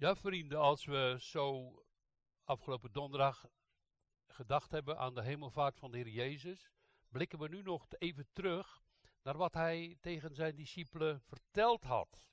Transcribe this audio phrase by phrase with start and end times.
[0.00, 1.74] Ja, vrienden, als we zo
[2.44, 3.46] afgelopen donderdag
[4.26, 6.72] gedacht hebben aan de hemelvaart van de Heer Jezus,
[7.08, 8.82] blikken we nu nog even terug
[9.22, 12.28] naar wat hij tegen zijn discipelen verteld had.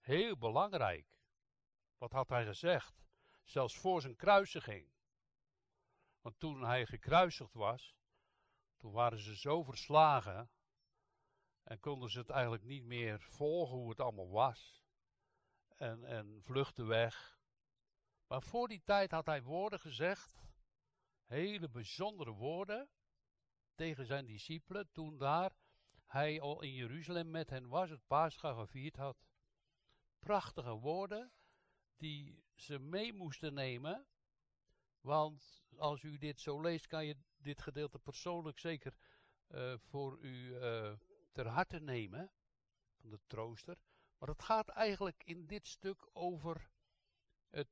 [0.00, 1.18] Heel belangrijk.
[1.98, 3.04] Wat had hij gezegd?
[3.42, 4.92] Zelfs voor zijn kruisiging.
[6.20, 7.94] Want toen hij gekruisigd was,
[8.76, 10.50] toen waren ze zo verslagen
[11.62, 14.81] en konden ze het eigenlijk niet meer volgen hoe het allemaal was.
[15.82, 17.38] En, en vluchtten weg.
[18.26, 20.42] Maar voor die tijd had hij woorden gezegd,
[21.24, 22.88] hele bijzondere woorden,
[23.74, 25.52] tegen zijn discipelen, toen daar
[26.06, 29.26] hij al in Jeruzalem met hen was, het Pascha gevierd had.
[30.18, 31.32] Prachtige woorden
[31.96, 34.06] die ze mee moesten nemen,
[35.00, 38.96] want als u dit zo leest, kan je dit gedeelte persoonlijk zeker
[39.48, 40.92] uh, voor u uh,
[41.32, 42.32] ter harte nemen,
[43.00, 43.76] van de trooster.
[44.22, 46.70] Maar het gaat eigenlijk in dit stuk over
[47.48, 47.68] het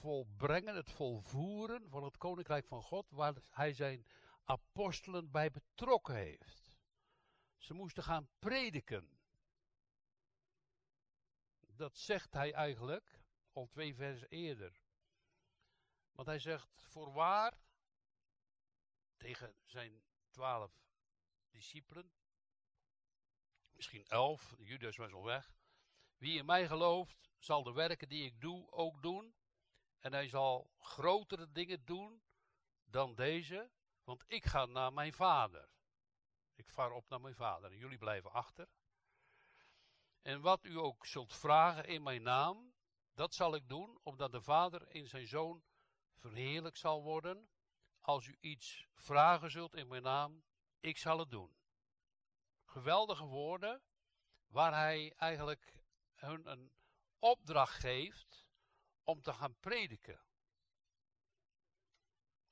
[0.00, 4.06] volbrengen, het volvoeren van het koninkrijk van God, waar hij zijn
[4.44, 6.78] apostelen bij betrokken heeft.
[7.56, 9.18] Ze moesten gaan prediken.
[11.60, 13.20] Dat zegt hij eigenlijk
[13.52, 14.82] al twee versen eerder.
[16.12, 17.58] Want hij zegt, voorwaar,
[19.16, 20.72] tegen zijn twaalf
[21.50, 22.12] discipelen,
[23.76, 25.54] misschien elf, Judas was al weg.
[26.16, 29.34] Wie in mij gelooft, zal de werken die ik doe ook doen.
[29.98, 32.22] En hij zal grotere dingen doen
[32.84, 33.70] dan deze,
[34.04, 35.68] want ik ga naar mijn vader.
[36.54, 38.68] Ik vaar op naar mijn vader en jullie blijven achter.
[40.22, 42.74] En wat u ook zult vragen in mijn naam,
[43.14, 45.64] dat zal ik doen, omdat de vader in zijn zoon
[46.14, 47.48] verheerlijk zal worden.
[48.00, 50.44] Als u iets vragen zult in mijn naam,
[50.80, 51.56] ik zal het doen.
[52.76, 53.82] Geweldige woorden,
[54.46, 55.74] waar hij eigenlijk
[56.14, 56.72] hun een
[57.18, 58.46] opdracht geeft
[59.02, 60.24] om te gaan prediken.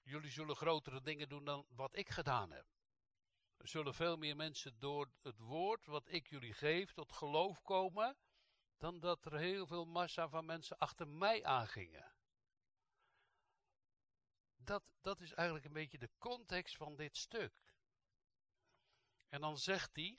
[0.02, 2.66] Jullie zullen grotere dingen doen dan wat ik gedaan heb.
[3.56, 8.16] Er zullen veel meer mensen door het woord wat ik jullie geef tot geloof komen,
[8.78, 12.14] dan dat er heel veel massa van mensen achter mij aangingen.
[14.56, 17.63] Dat, dat is eigenlijk een beetje de context van dit stuk.
[19.34, 20.18] En dan zegt hij,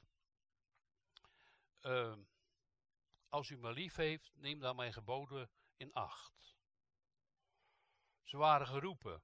[1.81, 2.17] uh,
[3.29, 6.55] als u me lief heeft, neem dan mijn geboden in acht.
[8.23, 9.23] Ze waren geroepen,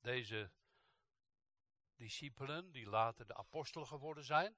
[0.00, 0.52] deze
[1.94, 4.56] discipelen, die later de apostelen geworden zijn.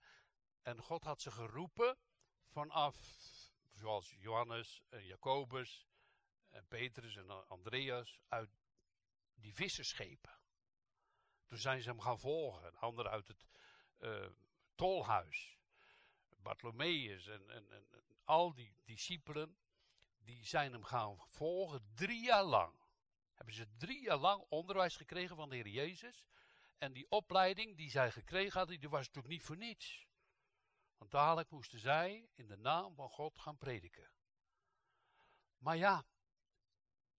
[0.62, 1.98] En God had ze geroepen
[2.46, 2.96] vanaf,
[3.72, 5.86] zoals Johannes en Jacobus
[6.48, 8.58] en Petrus en Andreas, uit
[9.34, 10.38] die visserschepen.
[11.46, 12.66] Toen zijn ze hem gaan volgen.
[12.66, 13.46] Een ander uit het
[13.98, 14.30] uh,
[14.74, 15.58] tolhuis.
[16.36, 17.86] Bartholomeus en, en, en,
[18.24, 19.58] al die discipelen,
[20.18, 22.82] die zijn hem gaan volgen drie jaar lang.
[23.34, 26.24] Hebben ze drie jaar lang onderwijs gekregen van de Heer Jezus.
[26.78, 30.06] En die opleiding die zij gekregen hadden, die was natuurlijk niet voor niets.
[30.98, 34.10] Want dadelijk moesten zij in de naam van God gaan prediken.
[35.58, 36.06] Maar ja,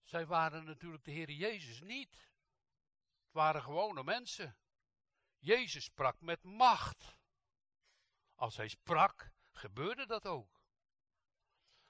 [0.02, 2.30] zij waren natuurlijk de Heer Jezus niet.
[3.24, 4.56] Het waren gewone mensen.
[5.38, 7.15] Jezus sprak met macht.
[8.36, 10.60] Als hij sprak, gebeurde dat ook.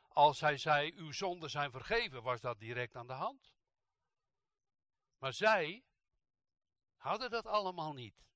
[0.09, 3.55] Als hij zei, uw zonden zijn vergeven, was dat direct aan de hand.
[5.19, 5.84] Maar zij
[6.97, 8.27] hadden dat allemaal niet.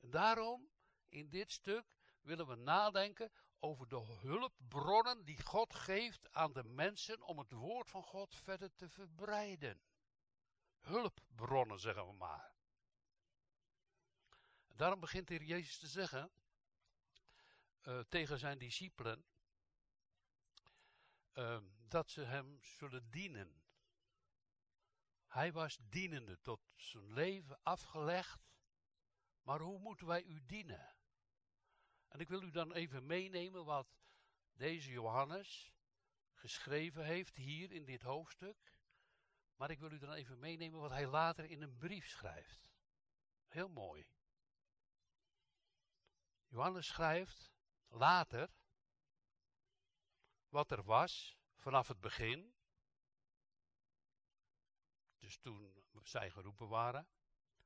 [0.00, 0.70] En daarom,
[1.08, 1.84] in dit stuk,
[2.20, 7.90] willen we nadenken over de hulpbronnen die God geeft aan de mensen om het woord
[7.90, 9.80] van God verder te verbreiden.
[10.78, 12.56] Hulpbronnen, zeggen we maar.
[14.66, 16.30] Daarom begint de Heer Jezus te zeggen
[17.82, 19.24] uh, tegen zijn discipelen
[21.34, 21.58] uh,
[21.88, 23.62] dat ze hem zullen dienen.
[25.26, 28.46] Hij was dienende tot zijn leven afgelegd.
[29.42, 30.96] Maar hoe moeten wij u dienen?
[32.08, 33.88] En ik wil u dan even meenemen wat
[34.52, 35.72] deze Johannes
[36.32, 38.76] geschreven heeft hier in dit hoofdstuk.
[39.56, 42.70] Maar ik wil u dan even meenemen wat hij later in een brief schrijft.
[43.46, 44.06] Heel mooi.
[46.46, 47.52] Johannes schrijft
[47.88, 48.50] later
[50.48, 52.54] wat er was vanaf het begin.
[55.18, 57.08] Dus toen zij geroepen waren.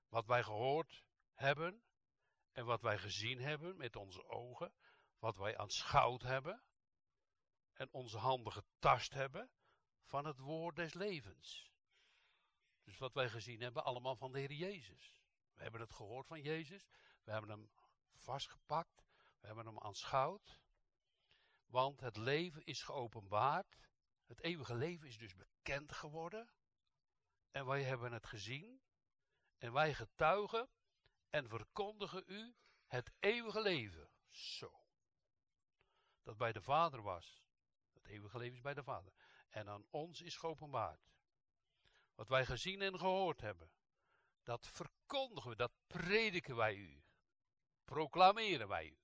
[0.09, 1.85] Wat wij gehoord hebben
[2.53, 4.75] en wat wij gezien hebben met onze ogen,
[5.19, 6.63] wat wij aanschouwd hebben
[7.73, 9.51] en onze handen getast hebben
[10.03, 11.71] van het woord des levens.
[12.83, 15.23] Dus wat wij gezien hebben, allemaal van de Heer Jezus.
[15.55, 16.89] We hebben het gehoord van Jezus,
[17.25, 17.71] we hebben hem
[18.15, 19.05] vastgepakt,
[19.43, 20.61] we hebben hem aanschouwd,
[21.67, 23.77] want het leven is geopenbaard,
[24.25, 26.53] Het eeuwige leven is dus bekend geworden.
[27.51, 28.83] En wij hebben het gezien.
[29.59, 30.71] En wij getuigen
[31.31, 32.55] en verkondigen u
[32.87, 34.11] het eeuwige leven.
[34.31, 34.87] Zo.
[36.23, 37.43] Dat bij de Vader was.
[37.93, 39.13] Het eeuwige leven is bij de Vader.
[39.49, 41.11] En aan ons is geopenbaard.
[42.15, 43.73] Wat wij gezien en gehoord hebben.
[44.43, 47.05] Dat verkondigen we, dat prediken wij u.
[47.85, 49.02] Proclameren wij u.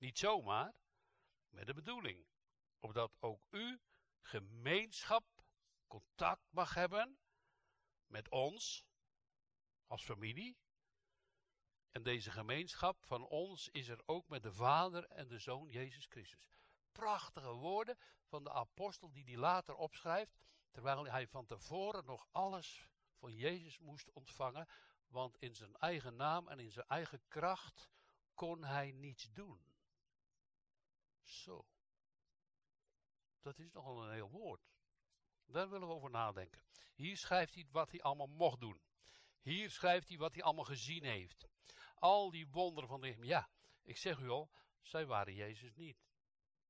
[0.00, 0.74] Niet zomaar,
[1.48, 2.26] met de bedoeling.
[2.78, 3.80] Opdat ook u
[4.20, 5.24] gemeenschap,
[5.86, 7.18] contact mag hebben
[8.06, 8.84] met ons
[9.86, 10.56] als familie.
[11.90, 16.06] En deze gemeenschap van ons is er ook met de Vader en de Zoon Jezus
[16.06, 16.50] Christus.
[16.92, 20.36] Prachtige woorden van de apostel die die later opschrijft,
[20.70, 24.68] terwijl hij van tevoren nog alles van Jezus moest ontvangen,
[25.06, 27.88] want in zijn eigen naam en in zijn eigen kracht
[28.34, 29.69] kon hij niets doen.
[31.30, 31.66] Zo.
[33.40, 34.68] Dat is nogal een heel woord.
[35.46, 36.62] Daar willen we over nadenken.
[36.94, 38.80] Hier schrijft hij wat hij allemaal mocht doen.
[39.40, 41.48] Hier schrijft hij wat hij allemaal gezien heeft.
[41.94, 43.24] Al die wonderen van hem.
[43.24, 43.50] Ja,
[43.82, 44.50] ik zeg u al,
[44.82, 46.04] zij waren Jezus niet.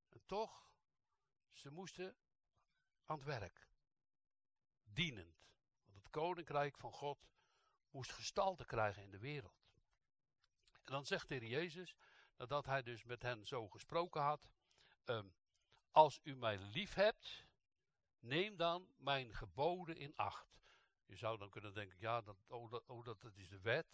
[0.09, 0.73] En toch,
[1.53, 2.17] ze moesten
[3.05, 3.69] aan het werk.
[4.85, 5.45] Dienend.
[5.85, 7.29] Want het koninkrijk van God
[7.91, 9.69] moest gestalte krijgen in de wereld.
[10.73, 11.97] En dan zegt de Jezus,
[12.41, 14.51] nadat hij dus met hen zo gesproken had,
[15.05, 15.29] ehm,
[15.91, 17.47] als u mij lief hebt,
[18.19, 20.63] neem dan mijn geboden in acht.
[21.07, 23.87] Je zou dan kunnen denken, ja, dat, oh, dat, oh, dat, dat is de wet.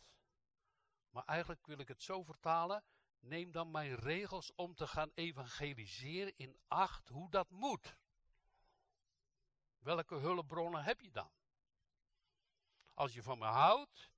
[1.11, 2.85] Maar eigenlijk wil ik het zo vertalen,
[3.21, 7.97] neem dan mijn regels om te gaan evangeliseren in acht hoe dat moet.
[9.79, 11.31] Welke hulpbronnen heb je dan?
[12.95, 14.11] Als je van me houdt,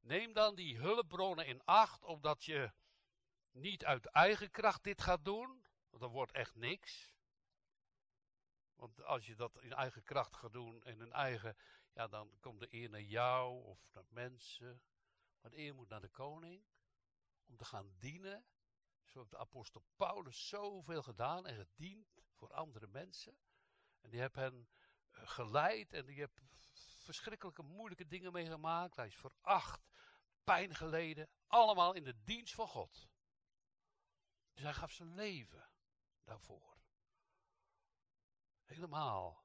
[0.00, 2.72] neem dan die hulpbronnen in acht, omdat je
[3.60, 7.16] niet uit eigen kracht dit gaat doen, want dan wordt echt niks.
[8.74, 11.56] Want als je dat in eigen kracht gaat doen en in eigen,
[11.92, 14.82] ja, dan komt de eer naar jou of naar mensen.
[15.40, 16.64] Maar de eer moet naar de koning
[17.46, 18.46] om te gaan dienen.
[19.04, 23.38] Zo heeft de apostel Paulus zoveel gedaan en gediend voor andere mensen.
[24.00, 24.68] En die hebben hen
[25.10, 26.48] eh, geleid en die hebben
[27.08, 28.96] verschrikkelijke moeilijke dingen meegemaakt.
[28.96, 29.88] Hij is veracht,
[30.44, 33.08] pijn geleden, allemaal in de dienst van God.
[34.58, 35.70] Dus hij gaf zijn leven
[36.24, 36.78] daarvoor.
[38.64, 39.44] Helemaal.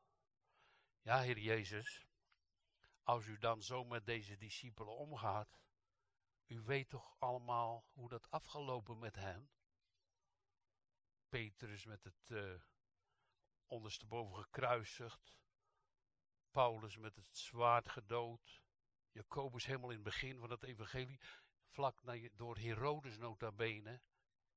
[1.02, 2.06] Ja, Heer Jezus,
[3.04, 5.60] als u dan zo met deze discipelen omgaat,
[6.46, 9.52] u weet toch allemaal hoe dat afgelopen met hen?
[11.30, 12.62] Petrus met het uh,
[13.68, 15.40] ondersteboven gekruisigd,
[16.52, 18.64] Paulus met het zwaard gedood,
[19.12, 21.20] Jacobus helemaal in het begin van het evangelie,
[21.68, 22.02] vlak
[22.36, 24.02] door Herodes nota bene,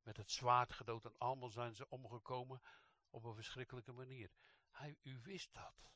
[0.07, 2.63] met het zwaard gedood en allemaal zijn ze omgekomen
[3.11, 4.31] op een verschrikkelijke manier.
[4.71, 5.91] Hij, u wist dat.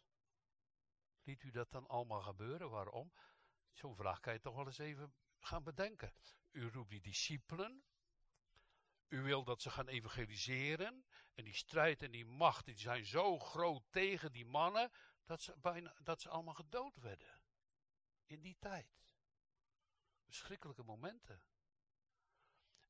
[1.23, 2.71] Liet u dat dan allemaal gebeuren?
[2.71, 3.13] Waarom?
[3.73, 6.15] Zo'n vraag kan je toch wel eens even gaan bedenken.
[6.51, 7.85] U roept die discipelen.
[9.09, 11.07] U wil dat ze gaan evangeliseren.
[11.35, 14.93] En die strijd en die macht die zijn zo groot tegen die mannen.
[15.25, 17.43] Dat ze, bijna, dat ze allemaal gedood werden.
[18.27, 19.15] In die tijd.
[20.25, 21.43] Verschrikkelijke momenten.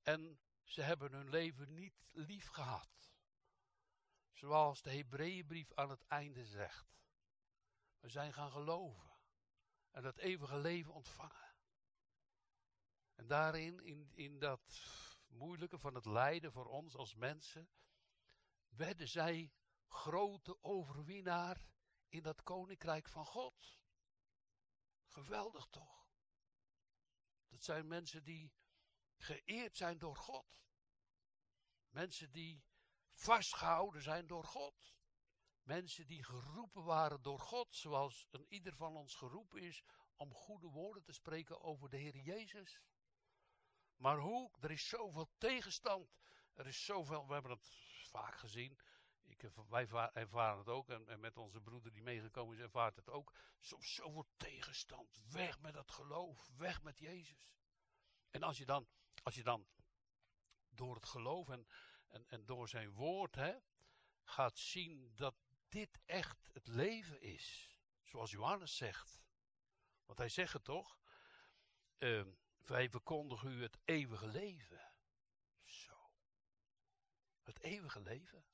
[0.02, 0.40] En
[0.70, 3.12] ze hebben hun leven niet lief gehad.
[4.32, 7.02] Zoals de Hebreeënbrief aan het einde zegt.
[7.98, 9.10] We zijn gaan geloven.
[9.90, 11.54] En dat eeuwige leven ontvangen.
[13.14, 14.82] En daarin, in, in dat
[15.26, 17.68] moeilijke van het lijden voor ons als mensen,
[18.68, 19.52] werden zij
[19.86, 21.66] grote overwinnaar
[22.08, 23.82] in dat koninkrijk van God.
[25.06, 26.08] Geweldig toch?
[27.48, 28.52] Dat zijn mensen die
[29.20, 30.60] geëerd zijn door God.
[31.88, 32.64] Mensen die
[33.12, 34.94] vastgehouden zijn door God.
[35.62, 39.82] Mensen die geroepen waren door God, zoals een ieder van ons geroepen is
[40.16, 42.80] om goede woorden te spreken over de Heer Jezus.
[43.96, 44.50] Maar hoe?
[44.60, 46.18] Er is zoveel tegenstand.
[46.54, 47.68] Er is zoveel, we hebben het
[48.08, 48.78] vaak gezien.
[49.22, 53.08] Ik, wij ervaren het ook en, en, met onze broeder die meegekomen is ervaart het
[53.08, 53.34] ook.
[53.58, 55.20] Soms zoveel tegenstand.
[55.32, 56.50] Weg met het geloof.
[56.56, 57.50] Weg met Jezus.
[58.30, 58.88] En als je dan,
[59.22, 59.66] als je dan
[60.70, 61.66] door het geloof en,
[62.08, 63.58] en, en door zijn woord hè,
[64.22, 65.34] gaat zien dat
[65.68, 67.76] dit echt het leven is.
[68.04, 69.22] Zoals Johannes zegt.
[70.06, 70.98] Want hij zegt het toch?
[71.98, 72.26] Uh,
[72.66, 74.94] wij verkondigen u het eeuwige leven.
[75.64, 76.10] Zo.
[77.42, 78.44] Het eeuwige leven.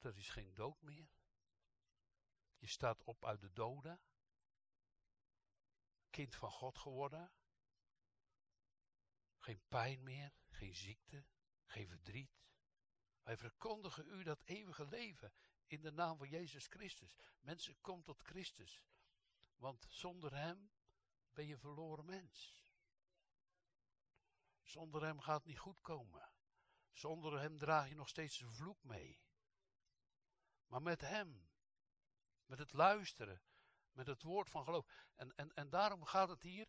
[0.00, 1.08] Er is geen dood meer.
[2.58, 4.00] Je staat op uit de doden.
[6.10, 7.32] Kind van God geworden.
[9.46, 11.24] Geen pijn meer, geen ziekte,
[11.64, 12.30] geen verdriet.
[13.22, 15.32] Wij verkondigen u dat eeuwige leven
[15.66, 17.16] in de naam van Jezus Christus.
[17.40, 18.82] Mensen, kom tot Christus.
[19.56, 20.70] Want zonder Hem
[21.32, 22.64] ben je verloren mens.
[24.62, 26.32] Zonder Hem gaat het niet goed komen.
[26.90, 29.20] Zonder Hem draag je nog steeds een vloek mee.
[30.66, 31.50] Maar met Hem,
[32.46, 33.42] met het luisteren,
[33.92, 34.86] met het woord van geloof.
[35.14, 36.68] En, en, en daarom gaat het hier,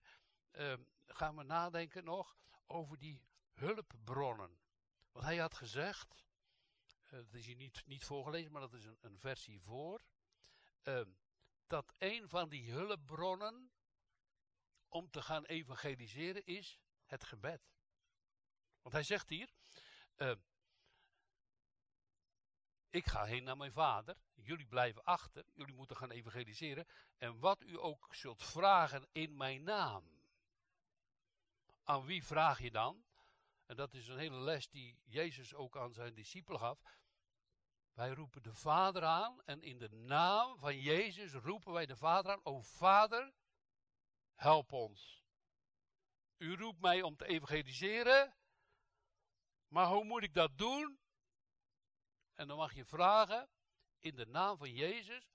[0.52, 3.22] uh, gaan we nadenken nog over die
[3.54, 4.60] hulpbronnen.
[5.12, 6.26] Want hij had gezegd,
[7.04, 10.02] uh, dat is hier niet, niet voorgelezen, maar dat is een, een versie voor,
[10.84, 11.02] uh,
[11.68, 13.72] dat een van die hulpbronnen
[14.88, 17.62] om te gaan evangeliseren is het gebed.
[18.82, 19.54] Want hij zegt hier,
[20.18, 20.36] uh,
[22.90, 26.88] ik ga heen naar mijn vader, jullie blijven achter, jullie moeten gaan evangeliseren.
[27.18, 30.17] En wat u ook zult vragen in mijn naam.
[31.90, 33.06] Aan wie vraag je dan?
[33.66, 36.80] En dat is een hele les die Jezus ook aan zijn discipelen gaf.
[37.94, 42.32] Wij roepen de Vader aan en in de naam van Jezus roepen wij de Vader
[42.32, 42.40] aan.
[42.44, 43.34] O Vader,
[44.36, 45.26] help ons.
[46.38, 48.36] U roept mij om te evangeliseren,
[49.68, 51.00] maar hoe moet ik dat doen?
[52.34, 53.50] En dan mag je vragen
[54.00, 55.32] in de naam van Jezus.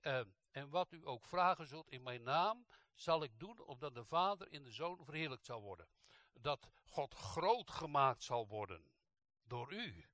[0.00, 4.04] Uh, en wat u ook vragen zult in mijn naam, zal ik doen, opdat de
[4.04, 5.88] Vader in de Zoon verheerlijkt zal worden.
[6.32, 8.90] Dat God groot gemaakt zal worden
[9.42, 10.06] door u.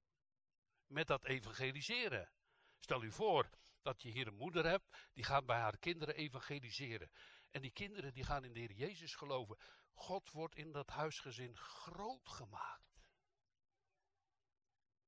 [0.86, 2.32] Met dat evangeliseren.
[2.78, 3.50] Stel u voor
[3.82, 7.10] dat je hier een moeder hebt, die gaat bij haar kinderen evangeliseren.
[7.50, 9.58] En die kinderen die gaan in de Heer Jezus geloven.
[9.92, 13.00] God wordt in dat huisgezin groot gemaakt.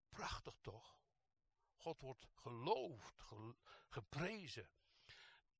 [0.09, 0.99] Prachtig toch?
[1.77, 3.25] God wordt geloofd,
[3.89, 4.71] geprezen.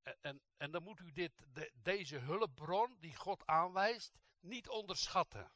[0.01, 5.51] En, en, dan moet u dit, de, deze hulpbron die God aanwijst niet onderschatten.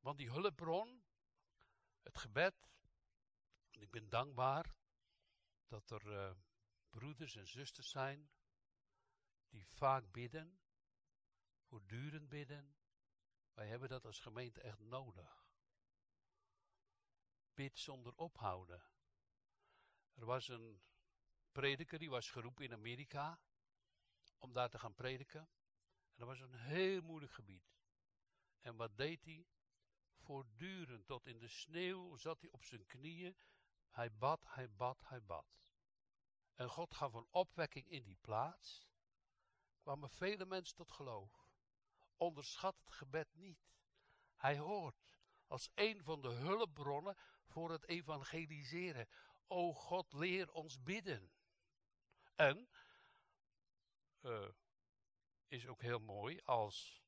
[0.00, 1.04] Want die hulpbron,
[2.02, 2.54] het gebed,
[3.70, 4.74] en ik ben dankbaar
[5.66, 6.36] dat er uh,
[6.90, 8.30] broeders en zusters zijn
[9.48, 10.60] die vaak bidden,
[11.62, 12.76] voortdurend bidden.
[13.52, 15.48] Wij hebben dat als gemeente echt nodig
[17.58, 18.82] bid zonder ophouden.
[20.14, 20.80] Er was een
[21.58, 23.40] prediker, die was geroepen in Amerika
[24.38, 25.40] om daar te gaan prediken.
[25.40, 27.76] En dat was een heel moeilijk gebied.
[28.60, 29.46] En wat deed hij?
[30.16, 33.36] Voortdurend, tot in de sneeuw zat hij op zijn knieën.
[33.90, 35.46] Hij bad, hij bad, hij bad.
[36.54, 38.88] En God gaf een opwekking in die plaats.
[39.80, 41.50] Kwamen vele mensen tot geloof.
[42.16, 43.72] Onderschat het gebed niet.
[44.36, 49.08] Hij hoort als een van de hulpbronnen voor het evangeliseren.
[49.46, 51.32] O God, leer ons bidden.
[52.38, 52.68] En
[54.22, 54.48] uh,
[55.48, 57.02] is ook heel mooi als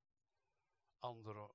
[0.98, 1.50] anderen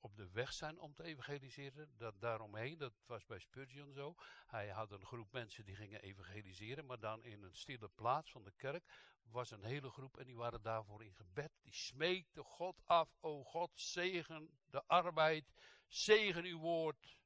[0.00, 1.96] op de weg zijn om te evangeliseren.
[1.96, 4.14] Dat daaromheen, dat was bij Spurgeon zo.
[4.46, 8.44] Hij had een groep mensen die gingen evangeliseren, maar dan in een stille plaats van
[8.44, 8.84] de kerk
[9.22, 11.52] was een hele groep en die waren daarvoor in gebed.
[11.62, 15.52] Die smeekte God af, o God, zegen de arbeid,
[15.88, 17.20] zegen uw woord.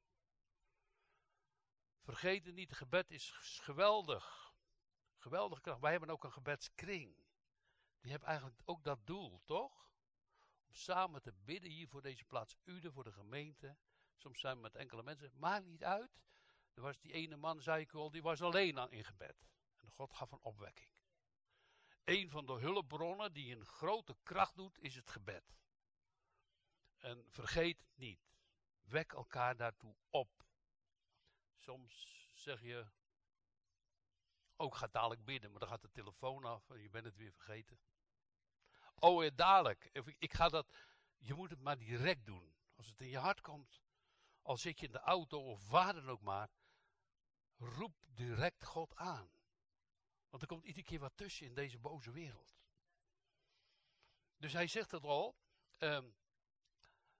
[2.03, 4.46] Vergeet het niet, gebed is geweldig.
[5.17, 5.81] Geweldige kracht.
[5.81, 7.15] Wij hebben ook een gebedskring.
[8.01, 9.91] Die hebben eigenlijk ook dat doel, toch?
[10.67, 12.55] Om samen te bidden hier voor deze plaats.
[12.63, 13.77] Uden voor de gemeente.
[14.15, 15.31] Soms zijn we met enkele mensen.
[15.35, 16.19] Maakt niet uit.
[16.73, 19.47] Er was die ene man, zei ik al, die was alleen aan in gebed.
[19.77, 20.89] En God gaf een opwekking.
[22.03, 25.57] Een van de hulpbronnen die een grote kracht doet, is het gebed.
[26.97, 28.19] En vergeet niet.
[28.81, 30.45] Wek elkaar daartoe op.
[31.55, 32.87] Soms zeg je,
[34.57, 37.15] ook oh, ga dadelijk bidden, maar dan gaat de telefoon af en je bent het
[37.15, 37.79] weer vergeten.
[38.95, 39.89] Oh, ja, dadelijk.
[40.17, 40.67] Ik ga dat,
[41.17, 42.55] je moet het maar direct doen.
[42.75, 43.81] Als het in je hart komt,
[44.41, 46.49] al zit je in de auto of waar dan ook maar,
[47.57, 49.31] roep direct God aan.
[50.29, 52.57] Want er komt iedere keer wat tussen in deze boze wereld.
[54.37, 55.35] Dus hij zegt het al,
[55.77, 56.15] um,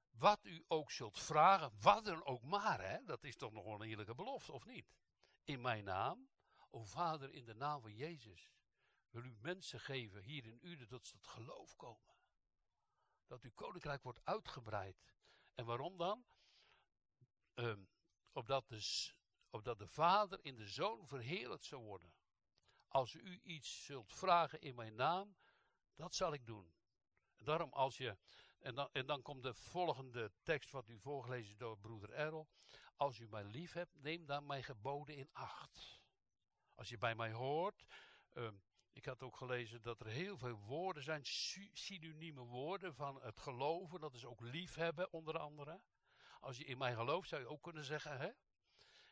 [0.10, 3.82] wat u ook zult vragen, wat dan ook maar, hè, dat is toch nog een
[3.82, 4.96] heerlijke belofte, of niet?
[5.44, 6.30] In mijn naam,
[6.70, 8.52] o Vader, in de naam van Jezus,
[9.10, 12.16] wil u mensen geven hier in u dat ze tot geloof komen.
[13.26, 15.14] Dat uw koninkrijk wordt uitgebreid.
[15.56, 16.26] En waarom dan?
[17.54, 17.90] Um,
[18.32, 19.12] opdat, de,
[19.50, 22.14] opdat de Vader in de Zoon verheerlijkt zou worden.
[22.88, 25.38] Als u iets zult vragen in mijn naam,
[25.96, 26.74] dat zal ik doen.
[27.36, 28.18] En daarom als je
[28.60, 32.48] en dan, en dan komt de volgende tekst wat u voorgelezen door broeder Errol.
[32.96, 36.02] Als u mij lief hebt, neem dan mijn geboden in acht.
[36.78, 37.86] Als je bij mij hoort.
[38.34, 38.50] Uh,
[38.94, 41.22] ik had ook gelezen dat er heel veel woorden zijn,
[41.74, 44.00] synonieme woorden van het geloven.
[44.00, 45.82] Dat is ook liefhebben onder andere.
[46.40, 48.30] Als je in mij gelooft zou je ook kunnen zeggen, hè?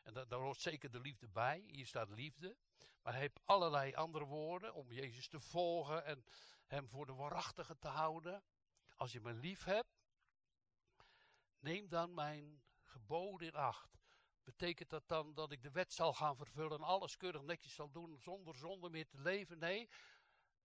[0.02, 1.64] En daar, daar hoort zeker de liefde bij.
[1.66, 2.56] Hier staat liefde.
[3.02, 6.24] Maar hij heeft allerlei andere woorden om Jezus te volgen en
[6.66, 8.42] hem voor de waarachtige te houden.
[8.96, 9.98] Als je me lief hebt,
[11.58, 13.98] neem dan mijn geboden in acht.
[14.46, 17.90] Betekent dat dan dat ik de wet zal gaan vervullen en alles keurig netjes zal
[17.90, 19.58] doen zonder zonde meer te leven?
[19.58, 19.88] Nee,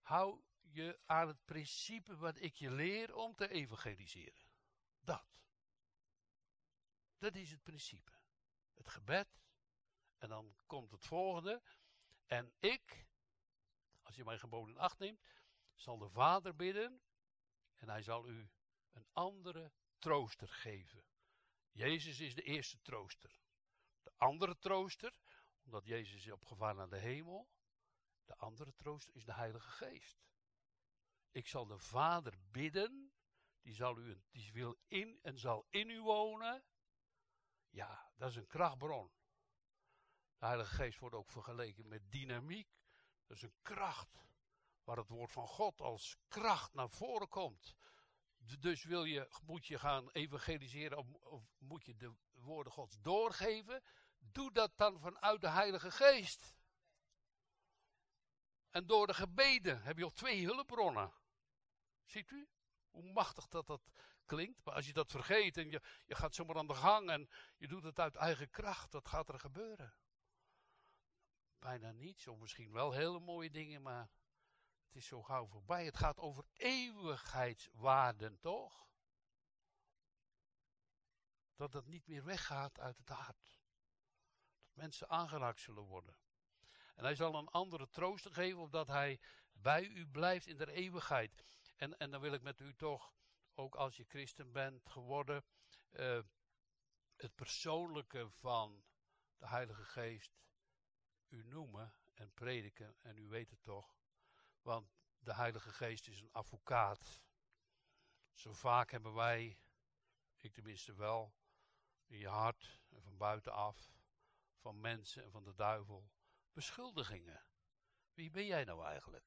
[0.00, 4.46] hou je aan het principe wat ik je leer om te evangeliseren.
[5.00, 5.42] Dat.
[7.18, 8.12] Dat is het principe.
[8.74, 9.28] Het gebed.
[10.18, 11.62] En dan komt het volgende.
[12.26, 13.06] En ik,
[14.02, 15.22] als je mijn geboden in acht neemt,
[15.74, 17.02] zal de Vader bidden.
[17.76, 18.50] En hij zal u
[18.92, 21.04] een andere trooster geven.
[21.70, 23.41] Jezus is de eerste trooster.
[24.02, 25.20] De andere trooster,
[25.64, 27.48] omdat Jezus is opgevaren naar de hemel.
[28.24, 30.22] De andere trooster is de Heilige Geest.
[31.30, 33.12] Ik zal de Vader bidden.
[33.60, 36.64] Die, zal u, die wil in en zal in u wonen.
[37.68, 39.12] Ja, dat is een krachtbron.
[40.38, 42.68] De Heilige Geest wordt ook vergeleken met dynamiek.
[43.26, 44.24] Dat is een kracht.
[44.84, 47.76] Waar het woord van God als kracht naar voren komt.
[48.44, 53.82] Dus wil je, moet je gaan evangeliseren of, moet je de woorden Gods doorgeven?
[54.18, 56.54] Doe dat dan vanuit de Heilige Geest.
[58.70, 61.12] En door de gebeden heb je al twee hulpbronnen.
[62.04, 62.48] Ziet u?
[62.90, 63.90] Hoe machtig dat dat
[64.24, 64.64] klinkt.
[64.64, 67.68] Maar als je dat vergeet en je, je gaat zomaar aan de gang en je
[67.68, 69.94] doet het uit eigen kracht, wat gaat er gebeuren?
[71.58, 74.10] Bijna niets, of misschien wel hele mooie dingen, maar
[74.92, 75.84] het is zo gauw voorbij.
[75.84, 78.86] Het gaat over eeuwigheidswaarden, toch?
[81.56, 83.60] Dat het niet meer weggaat uit het hart.
[84.62, 86.16] Dat mensen aangeraakt zullen worden.
[86.94, 89.20] En hij zal een andere troost geven, opdat hij
[89.52, 91.44] bij u blijft in de eeuwigheid.
[91.76, 93.14] En, en dan wil ik met u toch,
[93.54, 95.44] ook als je christen bent geworden,
[95.92, 96.22] uh,
[97.16, 98.84] het persoonlijke van
[99.38, 100.40] de Heilige Geest
[101.28, 102.96] u noemen en prediken.
[103.00, 104.01] En u weet het toch,
[104.62, 107.22] want de Heilige Geest is een advocaat.
[108.32, 109.58] Zo vaak hebben wij,
[110.36, 111.34] ik tenminste wel,
[112.06, 113.92] in je hart en van buitenaf,
[114.56, 116.10] van mensen en van de duivel,
[116.52, 117.46] beschuldigingen.
[118.14, 119.24] Wie ben jij nou eigenlijk?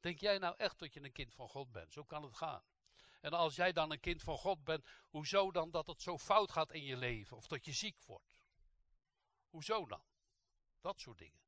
[0.00, 1.92] Denk jij nou echt dat je een kind van God bent?
[1.92, 2.64] Zo kan het gaan.
[3.20, 6.52] En als jij dan een kind van God bent, hoezo dan dat het zo fout
[6.52, 7.36] gaat in je leven?
[7.36, 8.40] Of dat je ziek wordt?
[9.48, 10.04] Hoezo dan?
[10.80, 11.40] Dat soort dingen.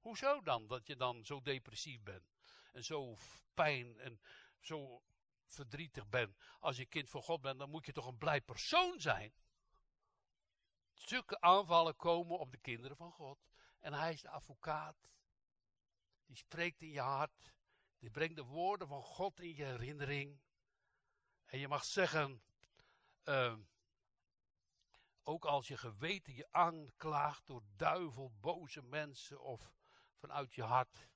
[0.00, 2.36] Hoezo dan dat je dan zo depressief bent?
[2.72, 3.16] En zo
[3.54, 4.20] pijn en
[4.60, 5.02] zo
[5.44, 6.36] verdrietig bent.
[6.58, 9.32] Als je kind van God bent, dan moet je toch een blij persoon zijn?
[10.92, 13.38] Zulke aanvallen komen op de kinderen van God.
[13.78, 15.08] En hij is de advocaat.
[16.26, 17.52] Die spreekt in je hart.
[17.98, 20.40] Die brengt de woorden van God in je herinnering.
[21.44, 22.42] En je mag zeggen,
[23.24, 23.56] uh,
[25.22, 29.72] ook als je geweten je aanklaagt door duivel, boze mensen of
[30.18, 31.08] vanuit je hart.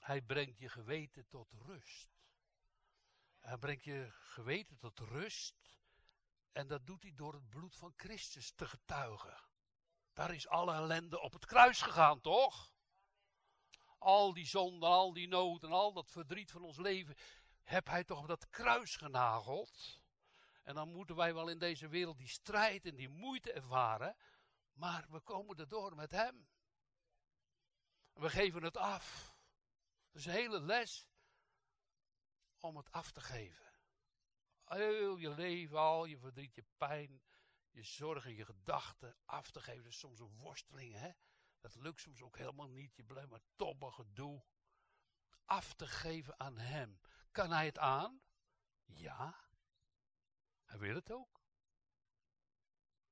[0.00, 2.08] Hij brengt je geweten tot rust.
[3.38, 5.78] Hij brengt je geweten tot rust.
[6.52, 9.44] En dat doet hij door het bloed van Christus te getuigen.
[10.12, 12.72] Daar is alle ellende op het kruis gegaan, toch?
[13.98, 17.16] Al die zonde, al die nood en al dat verdriet van ons leven,
[17.62, 20.00] heb hij toch op dat kruis genageld.
[20.62, 24.16] En dan moeten wij wel in deze wereld die strijd en die moeite ervaren,
[24.72, 26.51] maar we komen erdoor met hem.
[28.12, 29.36] We geven het af.
[30.10, 31.08] Dat is een hele les
[32.58, 33.72] om het af te geven.
[34.64, 37.22] Heel je leven, al je verdriet, je pijn,
[37.70, 39.82] je zorgen, je gedachten af te geven.
[39.82, 41.10] Dat is soms een worsteling, hè.
[41.60, 42.96] Dat lukt soms ook helemaal niet.
[42.96, 44.44] Je blijft maar tobben, gedoe.
[45.44, 47.00] Af te geven aan hem.
[47.30, 48.22] Kan hij het aan?
[48.84, 49.50] Ja.
[50.64, 51.40] Hij wil het ook.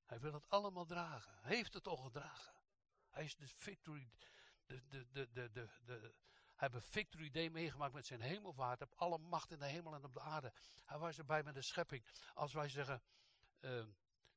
[0.05, 1.39] Hij wil het allemaal dragen.
[1.41, 2.55] Hij heeft het al gedragen.
[3.11, 4.13] Hij is de victory,
[4.70, 6.14] de, de, de, de, de,
[6.61, 8.78] hij heeft een victory day meegemaakt met zijn hemelvaart.
[8.78, 10.52] Heeft alle macht in de hemel en op de aarde.
[10.85, 12.04] Hij was erbij met de schepping.
[12.35, 13.02] Als wij zeggen,
[13.61, 13.87] uh,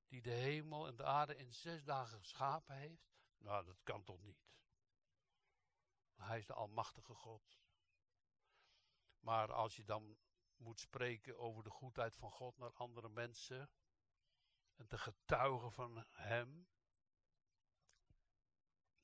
[0.08, 3.12] die de hemel en de aarde in zes dagen geschapen heeft.
[3.38, 4.52] Nou, dat kan toch niet.
[6.16, 7.60] Hij is de almachtige God.
[9.20, 10.18] Maar als je dan
[10.58, 13.70] moet spreken over de goedheid van God naar andere mensen.
[14.76, 16.68] En te getuigen van Hem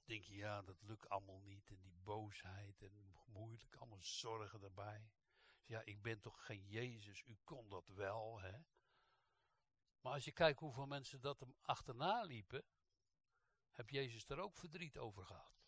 [0.09, 1.69] denk je, ja, dat lukt allemaal niet.
[1.69, 5.11] En die boosheid en moeilijk, allemaal zorgen erbij.
[5.65, 8.59] Ja, ik ben toch geen Jezus, u kon dat wel, hè.
[10.01, 12.65] Maar als je kijkt hoeveel mensen dat hem achterna liepen,
[13.71, 15.67] heb Jezus er ook verdriet over gehad.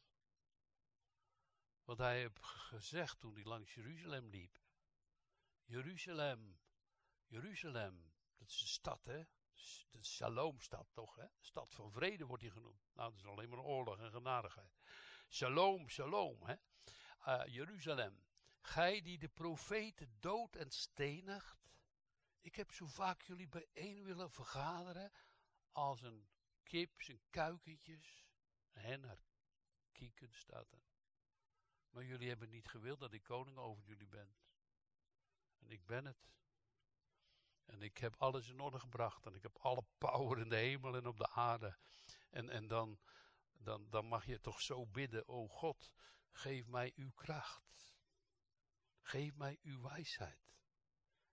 [1.84, 4.62] Want hij heeft gezegd toen hij langs Jeruzalem liep.
[5.66, 6.60] Jeruzalem,
[7.26, 9.24] Jeruzalem, dat is een stad hè,
[9.90, 11.26] De Shalomstad toch, hè?
[11.40, 12.90] Stad van vrede wordt die genoemd.
[12.94, 14.80] Nou, dat is alleen maar oorlog en genadigheid.
[15.30, 16.56] Shalom, shalom, hè?
[17.28, 18.24] Uh, Jeruzalem,
[18.62, 21.70] gij die de profeten dood en stenigt.
[22.42, 25.12] Ik heb zo vaak jullie bijeen willen vergaderen
[25.72, 26.30] als een
[26.64, 28.26] kip zijn kuikentjes.
[28.72, 29.24] Hen haar
[29.92, 30.84] kieken staat er.
[31.90, 34.36] Maar jullie hebben niet gewild dat ik koning over jullie ben.
[35.60, 36.30] En ik ben het.
[37.66, 39.26] En ik heb alles in orde gebracht.
[39.26, 41.78] En ik heb alle power in de hemel en op de aarde.
[42.30, 43.00] En, en dan,
[43.52, 45.28] dan, dan mag je toch zo bidden.
[45.28, 45.92] O God,
[46.32, 47.96] geef mij uw kracht.
[49.02, 50.56] Geef mij uw wijsheid.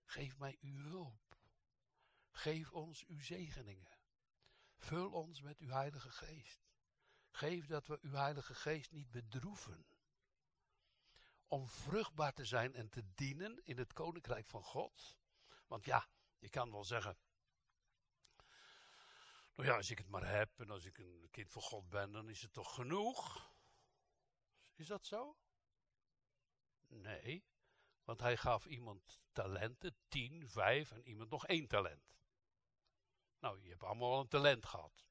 [0.04, 1.36] Geef mij uw hulp.
[2.30, 3.98] Geef ons uw zegeningen.
[4.76, 6.68] Vul ons met uw Heilige Geest.
[7.30, 9.86] Geef dat we uw Heilige Geest niet bedroeven.
[11.46, 15.18] Om vruchtbaar te zijn en te dienen in het Koninkrijk van God.
[15.66, 16.08] Want ja,
[16.38, 17.18] je kan wel zeggen.
[19.54, 22.12] Nou ja, als ik het maar heb en als ik een kind van God ben,
[22.12, 23.52] dan is het toch genoeg?
[24.74, 25.36] Is dat zo?
[26.86, 27.44] Nee,
[28.04, 32.16] want hij gaf iemand talenten, tien, vijf en iemand nog één talent.
[33.38, 35.06] Nou, je hebt allemaal al een talent gehad.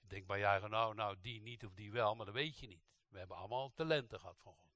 [0.00, 2.66] Je denkt bij je nou, nou, die niet of die wel, maar dat weet je
[2.66, 2.88] niet.
[3.08, 4.68] We hebben allemaal talenten gehad van God.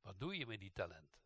[0.00, 1.20] Wat doe je met die talenten?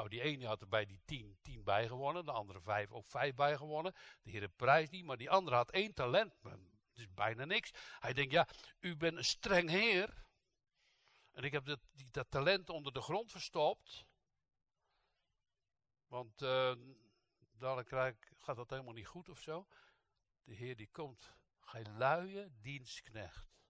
[0.00, 3.06] Nou, die ene had er bij die tien, tien bij gewonnen, de andere vijf ook
[3.06, 3.94] vijf bij gewonnen.
[4.22, 6.34] De heer prijs niet, maar die andere had één talent.
[6.94, 7.70] is bijna niks.
[7.98, 10.24] Hij denkt, ja, u bent een streng heer.
[11.32, 14.06] En ik heb dat, dat talent onder de grond verstopt.
[16.06, 16.74] Want uh,
[17.52, 19.66] dadelijk krijg, gaat dat helemaal niet goed of zo.
[20.42, 23.62] De Heer die komt, gij luie dienstknecht.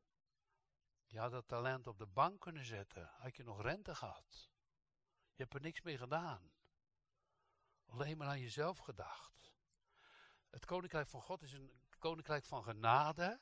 [1.06, 3.10] Je had dat talent op de bank kunnen zetten.
[3.18, 4.49] Had je nog rente gehad.
[5.40, 6.52] Je hebt er niks mee gedaan.
[7.86, 9.54] Alleen maar aan jezelf gedacht.
[10.50, 13.40] Het koninkrijk van God is een koninkrijk van genade.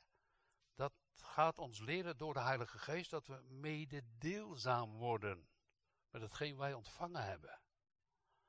[0.74, 5.48] Dat gaat ons leren door de Heilige Geest dat we mededeelzaam worden
[6.10, 7.60] met hetgeen wij ontvangen hebben.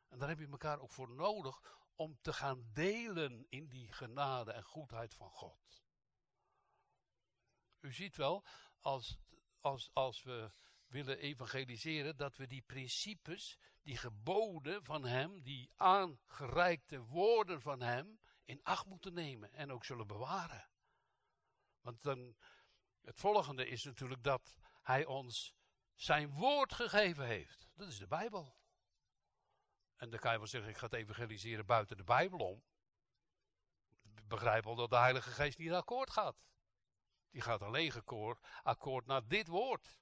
[0.08, 1.62] En daar heb je elkaar ook voor nodig
[1.96, 5.84] om te gaan delen in die genade en goedheid van God.
[7.80, 8.46] U ziet wel,
[8.80, 9.20] als,
[9.60, 10.52] als, als we
[10.90, 18.20] willen evangeliseren, dat we die principes, die geboden van Hem, die aangereikte woorden van Hem,
[18.44, 20.70] in acht moeten nemen en ook zullen bewaren.
[21.82, 22.36] Want dan,
[23.02, 25.56] het volgende is natuurlijk dat Hij ons
[25.94, 27.70] zijn woord gegeven heeft.
[27.76, 28.58] Dat is de Bijbel.
[29.96, 32.64] En dan kan je wel zeggen, ik ga het evangeliseren buiten de Bijbel om.
[34.28, 36.48] Begrijp al dat de Heilige Geest niet akkoord gaat.
[37.30, 40.00] Die gaat alleen akkoord, akkoord naar dit woord.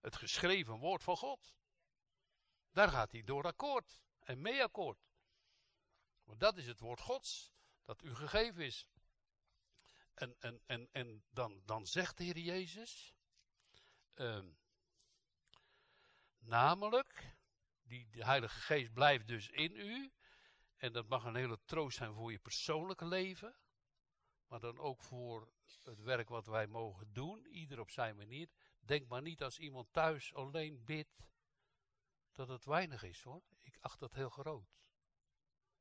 [0.00, 1.54] Het geschreven woord van God.
[2.70, 5.08] Daar gaat hij door akkoord en mee akkoord.
[6.24, 7.52] Want dat is het woord Gods
[7.84, 8.88] dat u gegeven is.
[10.14, 13.14] En, en, en, en dan, dan zegt de Heer Jezus,
[14.14, 14.44] uh,
[16.38, 17.36] namelijk,
[17.82, 20.12] die, de Heilige Geest blijft dus in u.
[20.76, 23.56] En dat mag een hele troost zijn voor je persoonlijke leven.
[24.46, 28.48] Maar dan ook voor het werk wat wij mogen doen, ieder op zijn manier.
[28.86, 31.26] Denk maar niet als iemand thuis alleen bidt,
[32.32, 33.42] dat het weinig is hoor.
[33.62, 34.78] Ik acht dat heel groot.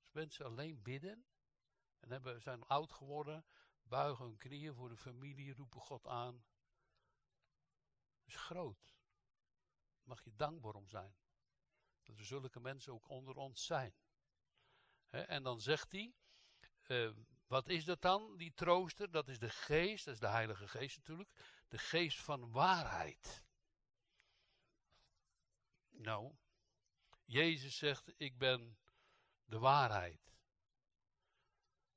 [0.01, 1.25] Als mensen alleen bidden
[1.99, 3.45] en hebben, zijn oud geworden,
[3.83, 6.45] buigen hun knieën voor de familie, roepen God aan.
[8.17, 8.83] Dat is groot.
[9.95, 11.15] Daar mag je dankbaar om zijn.
[12.03, 13.95] Dat er zulke mensen ook onder ons zijn.
[15.09, 16.13] en dan zegt hij,
[16.87, 17.11] uh,
[17.47, 19.11] wat is dat dan, die trooster?
[19.11, 21.29] Dat is de geest, dat is de Heilige Geest natuurlijk,
[21.67, 23.43] de geest van waarheid.
[25.89, 26.35] Nou,
[27.25, 28.77] Jezus zegt, ik ben
[29.45, 30.33] de waarheid.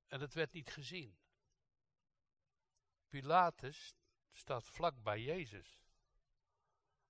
[0.06, 1.18] En het werd niet gezien.
[3.08, 3.94] Pilatus
[4.32, 5.80] staat vlak bij Jezus.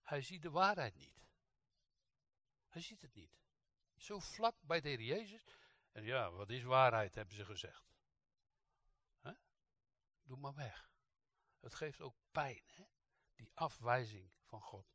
[0.03, 1.27] Hij ziet de waarheid niet.
[2.67, 3.39] Hij ziet het niet.
[3.97, 5.45] Zo vlak bij de Heer Jezus.
[5.93, 7.88] En ja, wat is waarheid, hebben ze gezegd.
[10.29, 10.91] Doe maar weg.
[11.61, 12.85] Het geeft ook pijn, hè?
[13.35, 14.87] die afwijzing van God.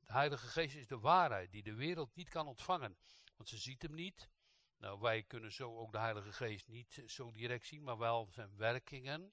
[0.00, 2.98] De Heilige Geest is de waarheid die de wereld niet kan ontvangen.
[3.36, 4.30] Want ze ziet hem niet.
[4.76, 8.56] Nou, wij kunnen zo ook de Heilige Geest niet zo direct zien, maar wel zijn
[8.56, 9.32] werkingen.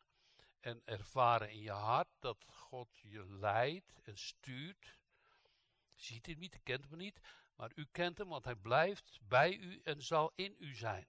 [0.60, 5.00] En ervaren in je hart dat God je leidt en stuurt.
[5.96, 7.20] Ziet hem niet, kent hem niet.
[7.56, 11.08] Maar u kent hem, want hij blijft bij u en zal in u zijn.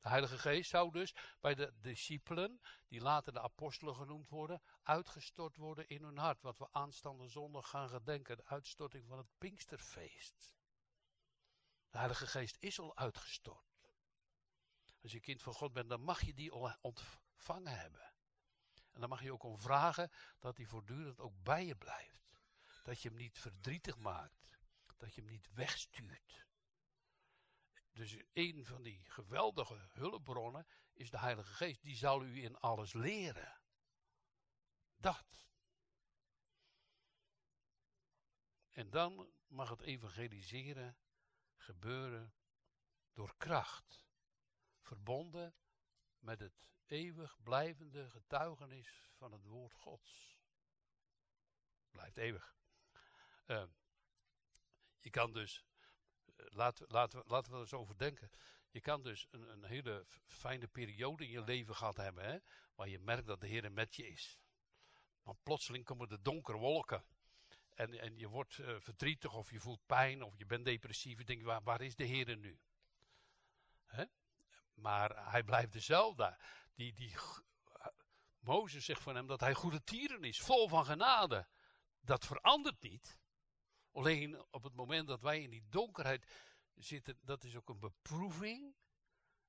[0.00, 5.56] De Heilige Geest zou dus bij de discipelen, die later de apostelen genoemd worden, uitgestort
[5.56, 6.42] worden in hun hart.
[6.42, 10.54] Wat we aanstaande zondag gaan gedenken, de uitstorting van het Pinksterfeest.
[11.90, 13.92] De Heilige Geest is al uitgestort.
[15.02, 18.12] Als je kind van God bent, dan mag je die ontvangen hebben.
[18.92, 22.40] En dan mag je ook om vragen dat hij voortdurend ook bij je blijft.
[22.82, 24.58] Dat je hem niet verdrietig maakt.
[24.96, 26.48] Dat je hem niet wegstuurt.
[27.92, 31.82] Dus een van die geweldige hulpbronnen is de Heilige Geest.
[31.82, 33.60] Die zal u in alles leren.
[34.96, 35.48] Dat.
[38.70, 40.98] En dan mag het evangeliseren
[41.56, 42.34] gebeuren
[43.12, 44.08] door kracht.
[44.80, 45.54] Verbonden
[46.18, 50.38] met het eeuwig blijvende getuigenis van het woord Gods.
[51.90, 52.54] Blijft eeuwig.
[53.46, 53.64] Uh,
[54.98, 55.64] je kan dus,
[56.48, 58.30] laten, laten, laten we eens over denken.
[58.70, 62.38] Je kan dus een, een hele fijne periode in je leven gehad hebben, hè,
[62.74, 64.38] waar je merkt dat de Heer met je is.
[65.22, 67.04] Maar plotseling komen de donkere wolken.
[67.74, 71.18] En, en je wordt uh, verdrietig of je voelt pijn of je bent depressief.
[71.18, 72.60] Je denkt, waar, waar is de Heer nu?
[73.84, 74.04] Hè?
[74.74, 76.36] Maar hij blijft dezelfde.
[76.74, 77.14] Die, die,
[78.40, 81.46] Mozes zegt van hem dat hij goede tieren is, vol van genade.
[82.00, 83.19] Dat verandert niet.
[83.92, 86.26] Alleen op het moment dat wij in die donkerheid
[86.74, 88.74] zitten, dat is ook een beproeving.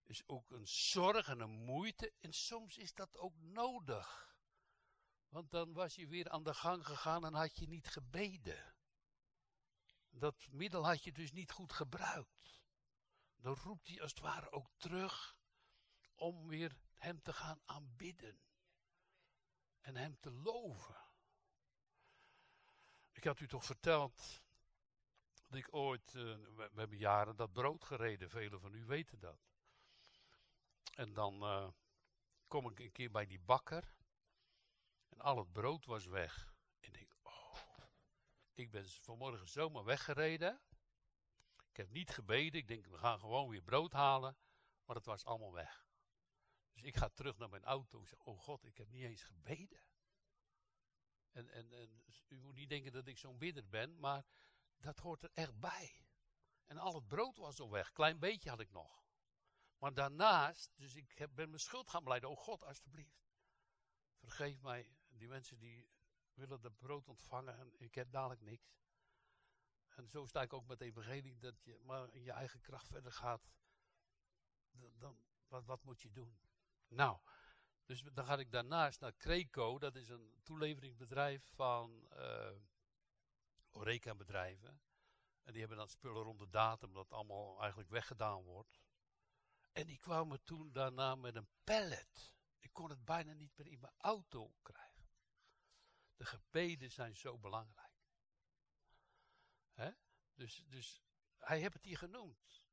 [0.04, 2.14] Is ook een zorg en een moeite.
[2.20, 4.36] En soms is dat ook nodig.
[5.28, 8.76] Want dan was je weer aan de gang gegaan en had je niet gebeden.
[10.10, 12.62] Dat middel had je dus niet goed gebruikt.
[13.36, 15.38] Dan roept hij als het ware ook terug
[16.16, 18.40] om weer hem te gaan aanbidden.
[19.80, 21.11] En hem te loven.
[23.12, 24.42] Ik had u toch verteld
[25.48, 29.40] dat ik ooit, uh, we, hebben jaren dat brood gereden, velen van u weten dat.
[30.96, 31.68] En dan uh,
[32.48, 33.94] kom ik een keer bij die bakker
[35.10, 36.54] en al het brood was weg.
[36.80, 37.58] En ik denk, oh,
[38.54, 40.62] ik ben vanmorgen zomaar weggereden.
[41.70, 44.38] Ik heb niet gebeden, ik denk we gaan gewoon weer brood halen,
[44.86, 45.86] maar het was allemaal weg.
[46.72, 49.24] Dus ik ga terug naar mijn auto en zeg, oh God, ik heb niet eens
[49.24, 49.80] gebeden.
[51.32, 54.26] En, en, en u moet niet denken dat ik zo'n bidder ben, maar
[54.78, 56.06] dat hoort er echt bij.
[56.66, 59.02] En al het brood was al weg, klein beetje had ik nog.
[59.78, 62.30] Maar daarnaast, dus ik heb, ben mijn schuld gaan beleiden.
[62.30, 63.22] Oh God, alstublieft.
[64.20, 65.90] Vergeef mij, die mensen die
[66.34, 68.80] willen dat brood ontvangen en ik heb dadelijk niks.
[69.96, 72.88] En zo sta ik ook met de evangelie, dat je maar in je eigen kracht
[72.88, 73.52] verder gaat.
[74.98, 76.40] Dan, wat, wat moet je doen?
[76.88, 77.20] Nou,
[77.86, 82.56] dus dan ga ik daarnaast naar Creco, dat is een toeleveringsbedrijf van uh,
[83.72, 84.82] Oreca-bedrijven.
[85.44, 88.82] En die hebben dan spullen rond de datum, dat allemaal eigenlijk weggedaan wordt.
[89.72, 92.36] En die kwamen toen daarna met een pallet.
[92.60, 95.10] Ik kon het bijna niet meer in mijn auto krijgen.
[96.16, 97.92] De gebeden zijn zo belangrijk.
[99.72, 99.92] Hè?
[100.34, 101.04] Dus, dus
[101.38, 102.64] hij heeft het hier genoemd.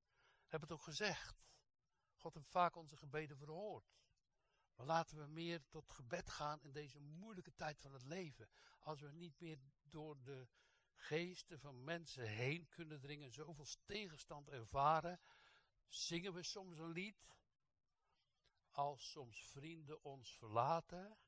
[0.47, 1.47] Heb het ook gezegd.
[2.15, 3.97] God heeft vaak onze gebeden verhoord.
[4.79, 8.49] Maar laten we meer tot gebed gaan in deze moeilijke tijd van het leven.
[8.79, 10.49] Als we niet meer door de
[10.95, 15.21] geesten van mensen heen kunnen dringen, zoveel tegenstand ervaren,
[15.87, 17.37] zingen we soms een lied.
[18.71, 21.19] Als soms vrienden ons verlaten,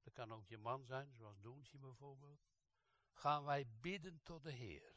[0.00, 2.48] dat kan ook je man zijn, zoals Doensje bijvoorbeeld,
[3.10, 4.94] gaan wij bidden tot de Heer.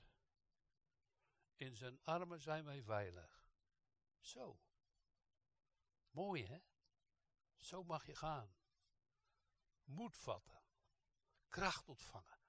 [1.55, 3.53] In zijn armen zijn wij veilig.
[4.19, 4.59] Zo.
[6.09, 6.59] Mooi hè?
[7.61, 8.55] Zo mag je gaan.
[9.83, 10.61] Moed vatten.
[11.47, 12.39] Kracht ontvangen.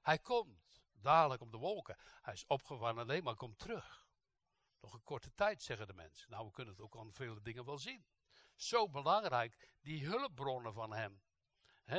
[0.00, 1.96] Hij komt dadelijk op de wolken.
[1.98, 4.08] Hij is opgevangen alleen, maar komt terug.
[4.80, 6.30] Nog een korte tijd, zeggen de mensen.
[6.30, 8.06] Nou, we kunnen het ook aan vele dingen wel zien.
[8.54, 11.22] Zo belangrijk, die hulpbronnen van hem.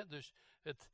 [0.08, 0.90] dus het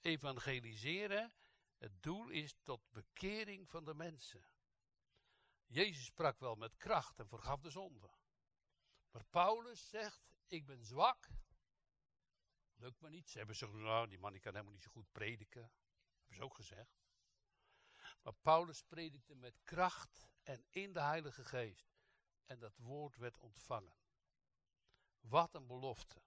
[0.00, 1.34] evangeliseren,
[1.76, 4.46] het doel is tot bekering van de mensen.
[5.66, 8.10] Jezus sprak wel met kracht en vergaf de zonde.
[9.10, 11.28] Maar Paulus zegt, ik ben zwak.
[12.74, 13.30] Lukt me niet.
[13.30, 15.72] Ze hebben gezegd, nou, die man die kan helemaal niet zo goed prediken.
[16.18, 17.06] Hebben ze ook gezegd.
[18.22, 21.96] Maar Paulus predikte met kracht en in de Heilige Geest.
[22.44, 23.94] En dat woord werd ontvangen.
[25.20, 26.22] Wat een belofte.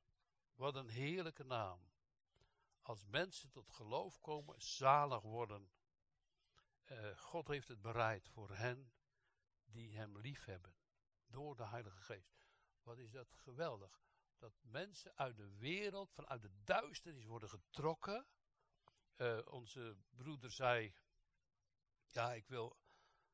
[0.53, 1.91] Wat een heerlijke naam.
[2.81, 5.71] Als mensen tot geloof komen, zalig worden.
[6.85, 8.93] Uh, God heeft het bereid voor hen
[9.65, 10.75] die hem lief hebben.
[11.27, 12.47] Door de Heilige Geest.
[12.83, 14.10] Wat is dat geweldig.
[14.41, 18.27] Dat mensen uit de wereld, vanuit de duisternis worden getrokken.
[19.17, 20.95] Uh, onze broeder zei,
[22.07, 22.77] ja ik wil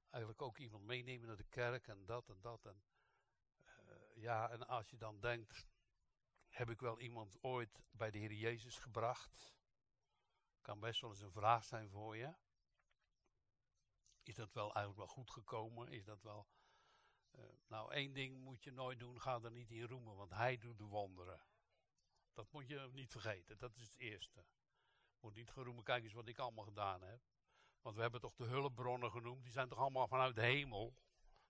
[0.10, 2.66] eigenlijk ook iemand meenemen naar de kerk en dat en dat.
[2.66, 2.84] En,
[3.66, 5.68] uh, ja, en als je dan denkt,
[6.48, 9.56] heb ik wel iemand ooit bij de Heer Jezus gebracht?
[10.62, 12.36] Kan best wel eens een vraag zijn voor je.
[14.24, 15.92] Is dat wel eigenlijk wel goed gekomen?
[15.92, 16.48] Is dat wel
[17.38, 20.58] Uh, nou, één ding moet je nooit doen, ga er niet in roemen, want hij
[20.58, 21.42] doet de wonderen.
[22.34, 24.46] Dat moet je niet vergeten, dat is het eerste.
[25.20, 27.22] Moet niet geroemen, kijk eens wat ik allemaal gedaan heb.
[27.82, 30.96] Want we hebben toch de hulpbronnen genoemd, die zijn toch allemaal vanuit de hemel.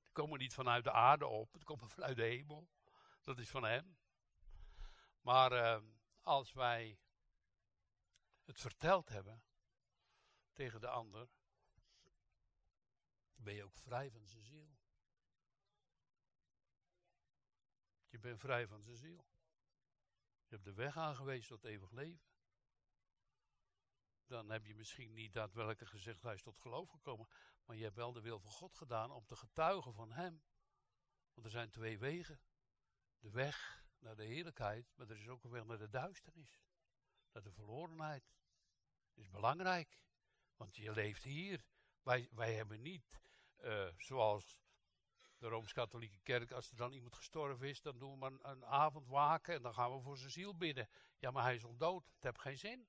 [0.02, 2.70] Die komen niet vanuit de aarde op, die komen vanuit de hemel.
[3.24, 3.98] Dat is van hem.
[5.22, 5.84] Maar uh,
[6.22, 7.00] als wij
[8.44, 9.44] het verteld hebben
[10.54, 11.30] tegen de ander,
[13.36, 14.77] ben je ook vrij van zijn ziel.
[18.18, 19.26] Je bent vrij van zijn ziel.
[20.48, 22.26] Je hebt de weg aangewezen tot eeuwig leven.
[24.26, 27.28] Dan heb je misschien niet daadwerkelijk gezegd hij is tot geloof gekomen.
[27.66, 30.44] Maar je hebt wel de wil van God gedaan om te getuigen van hem.
[31.34, 32.40] Want er zijn twee wegen.
[33.20, 36.62] De weg naar de heerlijkheid, maar er is ook een weg naar de duisternis.
[37.32, 38.32] Naar de verlorenheid.
[39.14, 40.04] Dat is belangrijk.
[40.56, 41.66] Want je leeft hier.
[42.02, 43.20] Wij, wij hebben niet,
[43.58, 44.58] uh, zoals
[45.38, 49.56] de Rooms-Katholieke Kerk, als er dan iemand gestorven is, dan doen we een, avond waken
[49.56, 50.90] en dan gaan we voor zijn ziel bidden.
[51.20, 52.06] Ja, maar hij is al dood.
[52.06, 52.88] Het heeft geen zin.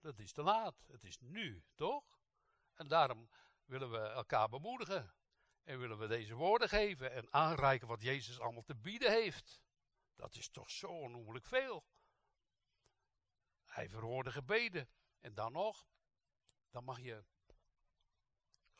[0.00, 0.84] Dat is te laat.
[0.86, 2.20] Het is nu, toch?
[2.74, 3.30] En daarom
[3.64, 5.14] willen we elkaar bemoedigen.
[5.62, 9.60] En willen we deze woorden geven en aanreiken wat Jezus allemaal te bieden heeft.
[10.14, 11.84] Dat is toch zo onnoemelijk veel.
[13.64, 14.88] Hij verhoorde gebeden.
[15.20, 15.88] En dan nog,
[16.70, 17.24] dan mag je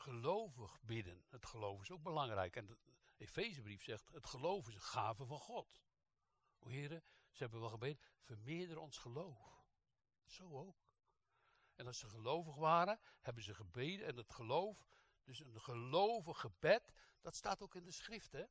[0.07, 1.25] gelovig bidden.
[1.29, 2.55] Het geloof is ook belangrijk.
[2.55, 2.77] En de
[3.17, 5.81] Efezebrief zegt, het geloof is een gave van God.
[6.59, 9.65] O heren, ze hebben wel gebeden, vermeerder ons geloof.
[10.25, 10.85] Zo ook.
[11.75, 14.89] En als ze gelovig waren, hebben ze gebeden en het geloof,
[15.23, 16.91] dus een gelovig gebed,
[17.21, 18.45] dat staat ook in de schrift, hè.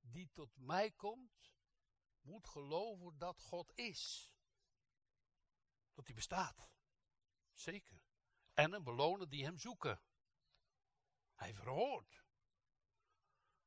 [0.00, 1.54] Die tot mij komt,
[2.20, 4.32] moet geloven dat God is.
[5.92, 6.70] Dat hij bestaat.
[7.52, 8.02] Zeker.
[8.54, 10.00] En een belonen die hem zoeken.
[11.36, 12.24] Hij verhoort.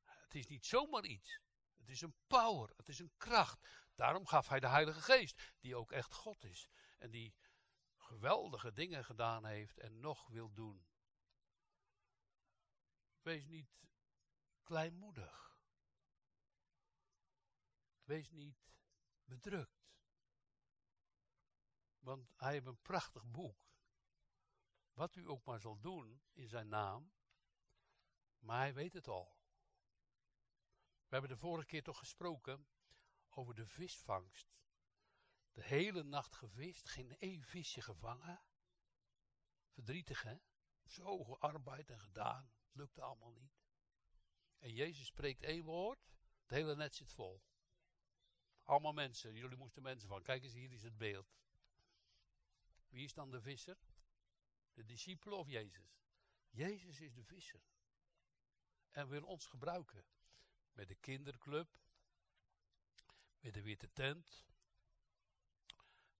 [0.02, 1.40] Het is niet zomaar iets.
[1.76, 2.72] Het is een power.
[2.76, 3.68] Het is een kracht.
[3.94, 6.68] Daarom gaf hij de Heilige Geest, die ook echt God is.
[6.98, 7.34] En die
[7.96, 10.86] geweldige dingen gedaan heeft en nog wil doen.
[13.22, 13.88] Wees niet
[14.62, 15.58] kleinmoedig.
[18.02, 18.72] Wees niet
[19.24, 19.90] bedrukt.
[21.98, 23.68] Want hij heeft een prachtig boek.
[24.92, 27.12] Wat u ook maar zal doen in zijn naam.
[28.40, 29.38] Maar hij weet het al.
[31.06, 32.66] We hebben de vorige keer toch gesproken
[33.28, 34.58] over de visvangst.
[35.52, 38.42] De hele nacht gevist, geen één visje gevangen.
[39.70, 40.36] Verdrietig hè?
[40.84, 42.52] Zo gearbeid en gedaan.
[42.66, 43.60] Het lukte allemaal niet.
[44.58, 46.10] En Jezus spreekt één woord.
[46.40, 47.42] Het hele net zit vol.
[48.62, 49.34] Allemaal mensen.
[49.34, 50.22] Jullie moesten mensen van.
[50.22, 51.38] Kijk eens, hier is het beeld.
[52.88, 53.78] Wie is dan de visser?
[54.72, 56.00] De discipelen of Jezus?
[56.48, 57.62] Jezus is de visser.
[58.90, 60.04] En wil ons gebruiken.
[60.72, 61.78] Met de kinderclub.
[63.38, 64.46] Met de witte tent.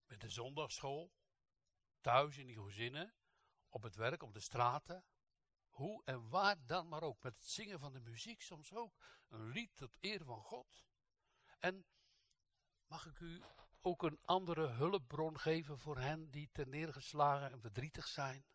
[0.05, 1.13] Met de zondagschool.
[2.01, 3.13] Thuis in die gezinnen.
[3.69, 5.05] Op het werk, op de straten.
[5.69, 7.23] Hoe en waar dan maar ook.
[7.23, 8.97] Met het zingen van de muziek soms ook.
[9.27, 10.85] Een lied tot eer van God.
[11.59, 11.85] En
[12.87, 13.41] mag ik u
[13.81, 18.45] ook een andere hulpbron geven voor hen die ter neergeslagen en verdrietig zijn?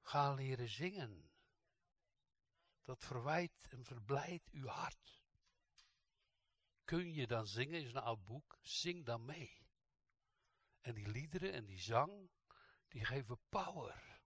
[0.00, 1.30] Ga leren zingen.
[2.86, 5.22] Dat verwijt en verblijdt uw hart.
[6.84, 9.66] Kun je dan zingen, is een oud boek, zing dan mee.
[10.80, 12.30] En die liederen en die zang,
[12.88, 14.20] die geven power.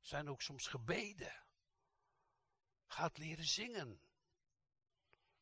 [0.00, 1.44] Zijn ook soms gebeden.
[2.86, 4.00] Gaat leren zingen.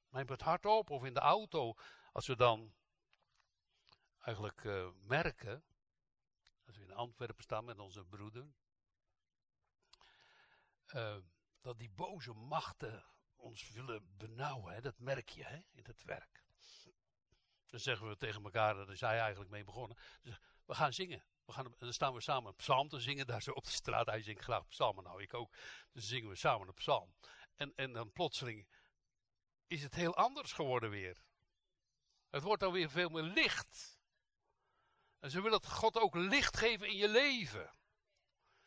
[0.08, 1.74] Neem het hart op of in de auto,
[2.12, 2.74] als we dan
[4.18, 5.64] eigenlijk uh, merken,
[6.66, 8.52] als we in Antwerpen staan met onze broeder,
[10.86, 11.16] uh,
[11.60, 13.04] dat die boze machten
[13.36, 14.74] ons willen benauwen.
[14.74, 14.80] Hè?
[14.80, 15.56] Dat merk je hè?
[15.72, 16.44] in het werk.
[17.66, 19.96] Dan zeggen we tegen elkaar, daar is hij eigenlijk mee begonnen.
[20.22, 21.24] Dus we gaan zingen.
[21.44, 24.06] We gaan, dan staan we samen een psalm te zingen, daar zo op de straat.
[24.06, 25.54] Hij zingt graag psalmen, nou ik ook.
[25.92, 27.14] Dus zingen we samen een psalm.
[27.54, 28.68] En, en dan plotseling
[29.66, 31.22] is het heel anders geworden weer.
[32.30, 33.98] Het wordt dan weer veel meer licht.
[35.18, 37.74] En ze willen dat God ook licht geven in je leven.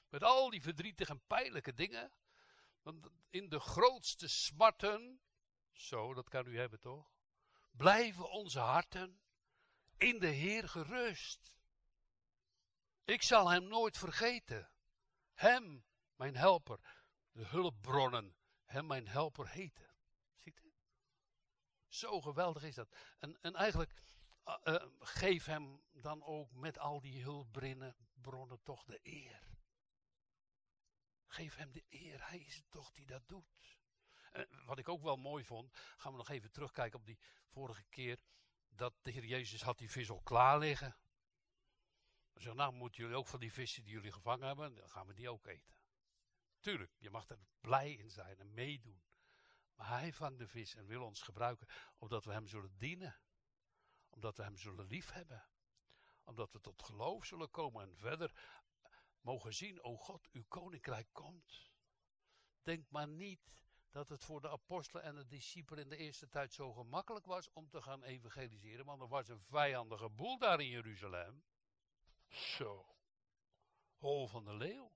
[0.09, 2.11] Met al die verdrietige en pijnlijke dingen.
[2.83, 5.21] Want in de grootste smarten,
[5.71, 7.11] zo, dat kan u hebben toch?
[7.71, 9.21] Blijven onze harten
[9.97, 11.53] in de Heer gerust.
[13.05, 14.69] Ik zal hem nooit vergeten.
[15.33, 16.79] Hem, mijn helper,
[17.31, 19.91] de hulpbronnen, hem mijn helper heten.
[20.37, 20.73] Ziet u?
[21.87, 22.95] Zo geweldig is dat.
[23.19, 23.93] En, en eigenlijk,
[24.63, 29.51] uh, geef hem dan ook met al die hulpbronnen bronnen toch de eer.
[31.33, 33.77] Geef hem de eer, hij is het toch die dat doet.
[34.65, 38.19] wat ik ook wel mooi vond, gaan we nog even terugkijken op die vorige keer,
[38.67, 40.97] dat de Heer Jezus had die vis al klaar liggen.
[42.33, 45.13] Hij nou moeten jullie ook van die vissen die jullie gevangen hebben, dan gaan we
[45.13, 45.75] die ook eten.
[46.59, 49.03] Tuurlijk, je mag er blij in zijn en meedoen.
[49.75, 51.67] Maar hij vangt de vis en wil ons gebruiken,
[51.97, 53.19] omdat we hem zullen dienen.
[54.09, 55.49] Omdat we hem zullen liefhebben.
[56.23, 58.61] Omdat we tot geloof zullen komen en verder
[59.23, 61.71] mogen zien, o God, uw koninkrijk komt.
[62.61, 63.53] Denk maar niet
[63.89, 67.51] dat het voor de apostelen en de discipelen in de eerste tijd zo gemakkelijk was
[67.51, 71.43] om te gaan evangeliseren, want er was een vijandige boel daar in Jeruzalem.
[72.27, 72.95] Zo.
[73.95, 74.93] Hol van de leeuw.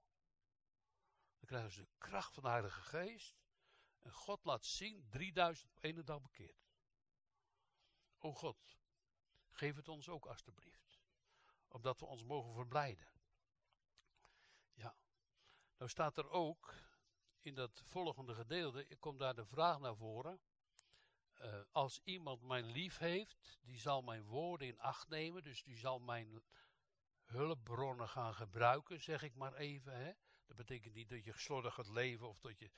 [1.38, 3.36] Dan krijgen ze de kracht van de Heilige Geest.
[4.00, 6.68] En God laat zien, 3000 op één dag bekeerd.
[8.18, 8.78] O God,
[9.50, 11.00] geef het ons ook alstublieft.
[11.68, 13.17] Opdat we ons mogen verblijden.
[15.78, 16.74] Nou staat er ook
[17.42, 20.40] in dat volgende gedeelte, komt daar de vraag naar voren.
[21.42, 25.78] Uh, als iemand mijn lief heeft, die zal mijn woorden in acht nemen, dus die
[25.78, 26.44] zal mijn
[27.24, 29.94] hulpbronnen gaan gebruiken, zeg ik maar even.
[29.98, 30.12] Hè?
[30.46, 32.72] Dat betekent niet dat je slordig gaat leven of dat je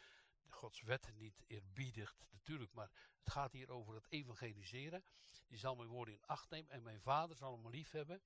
[0.47, 2.91] Gods wetten niet eerbiedigt, natuurlijk, maar
[3.23, 5.03] het gaat hier over het evangeliseren.
[5.47, 8.21] Die zal mijn woorden in acht nemen en mijn vader zal hem lief hebben.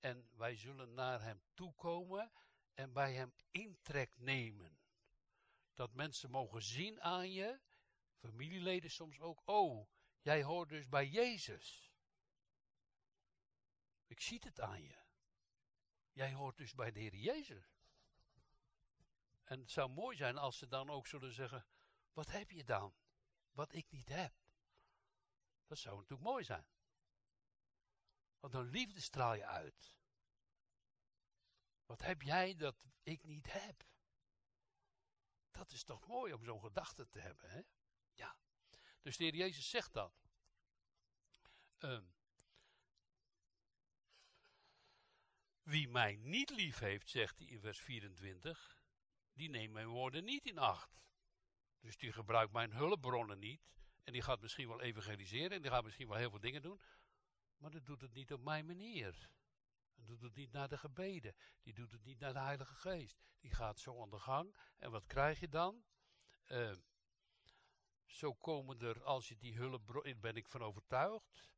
[0.00, 2.32] En wij zullen naar hem toekomen
[2.74, 4.78] en bij hem intrek nemen.
[5.74, 7.60] Dat mensen mogen zien aan je,
[8.18, 9.88] familieleden soms ook, oh,
[10.20, 11.92] jij hoort dus bij Jezus.
[14.06, 14.96] Ik zie het aan je.
[16.12, 17.80] Jij hoort dus bij de Heer Jezus.
[19.44, 21.66] En het zou mooi zijn als ze dan ook zullen zeggen:
[22.12, 22.94] Wat heb je dan?
[23.50, 24.34] Wat ik niet heb.
[25.66, 26.66] Dat zou natuurlijk mooi zijn.
[28.40, 29.96] Want een liefde straal je uit.
[31.92, 33.84] Wat heb jij dat ik niet heb?
[35.50, 37.60] Dat is toch mooi om zo'n gedachte te hebben, hè?
[38.12, 38.36] Ja.
[39.02, 40.22] Dus de Heer Jezus zegt dat.
[41.78, 42.14] Um,
[45.62, 48.84] wie mij niet lief heeft, zegt hij in vers 24,
[49.32, 51.02] die neemt mijn woorden niet in acht.
[51.80, 53.72] Dus die gebruikt mijn hulpbronnen niet.
[54.04, 56.80] En die gaat misschien wel evangeliseren en die gaat misschien wel heel veel dingen doen.
[57.56, 59.30] Maar dat doet het niet op mijn manier.
[60.02, 61.34] Die doet het niet naar de gebeden.
[61.62, 63.16] Die doet het niet naar de Heilige Geest.
[63.40, 64.56] Die gaat zo aan de gang.
[64.78, 65.84] En wat krijg je dan?
[66.48, 66.72] Uh,
[68.06, 71.54] zo komen er, als je die hulpbron, ben ik van overtuigd.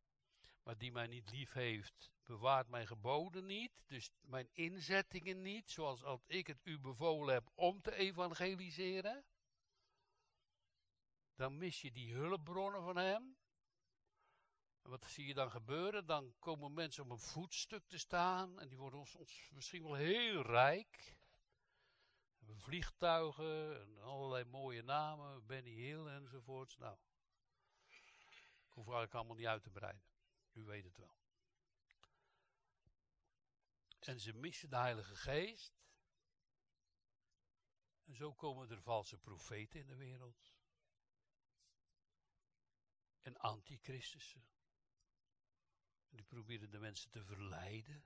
[0.62, 6.02] Maar die mij niet lief heeft, bewaart mijn geboden niet, dus mijn inzettingen niet, zoals
[6.02, 9.24] als ik het u bevolen heb om te evangeliseren.
[11.34, 13.36] Dan mis je die hulpbronnen van hem.
[14.84, 16.06] En wat zie je dan gebeuren?
[16.06, 20.42] Dan komen mensen op een voetstuk te staan en die worden ons, misschien wel heel
[20.42, 21.16] rijk.
[22.56, 26.76] Vliegtuigen en allerlei mooie namen, Benny Hill enzovoorts.
[26.76, 26.98] Nou,
[28.64, 30.06] ik hoef eigenlijk allemaal niet uit te breiden.
[30.52, 31.16] U weet het wel.
[33.98, 35.82] En ze missen de Heilige Geest.
[38.04, 40.54] En zo komen er valse profeten in de wereld.
[43.22, 44.53] En antichristussen.
[46.14, 48.04] Die proberen de mensen te verleiden.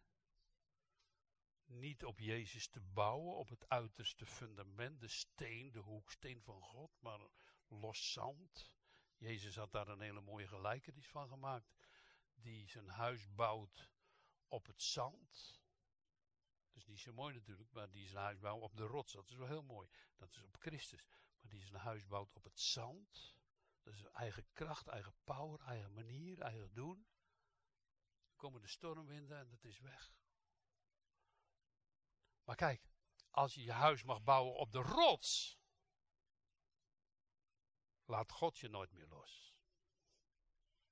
[1.64, 7.00] Niet op Jezus te bouwen, op het uiterste fundament, de steen, de hoeksteen van God,
[7.00, 7.20] maar
[7.66, 8.72] los zand.
[9.16, 11.76] Jezus had daar een hele mooie gelijkenis van gemaakt.
[12.34, 13.90] Die zijn huis bouwt
[14.48, 15.62] op het zand.
[16.66, 19.12] Dat is niet zo mooi natuurlijk, maar die zijn huis bouwt op de rots.
[19.12, 19.88] Dat is wel heel mooi.
[20.16, 21.06] Dat is op Christus.
[21.40, 23.36] Maar die zijn huis bouwt op het zand.
[23.82, 27.06] Dat is eigen kracht, eigen power, eigen manier, eigen doen.
[28.38, 30.12] Komen de stormwinden en dat is weg.
[32.44, 32.90] Maar kijk,
[33.30, 35.58] als je je huis mag bouwen op de rots,
[38.04, 39.56] laat God je nooit meer los.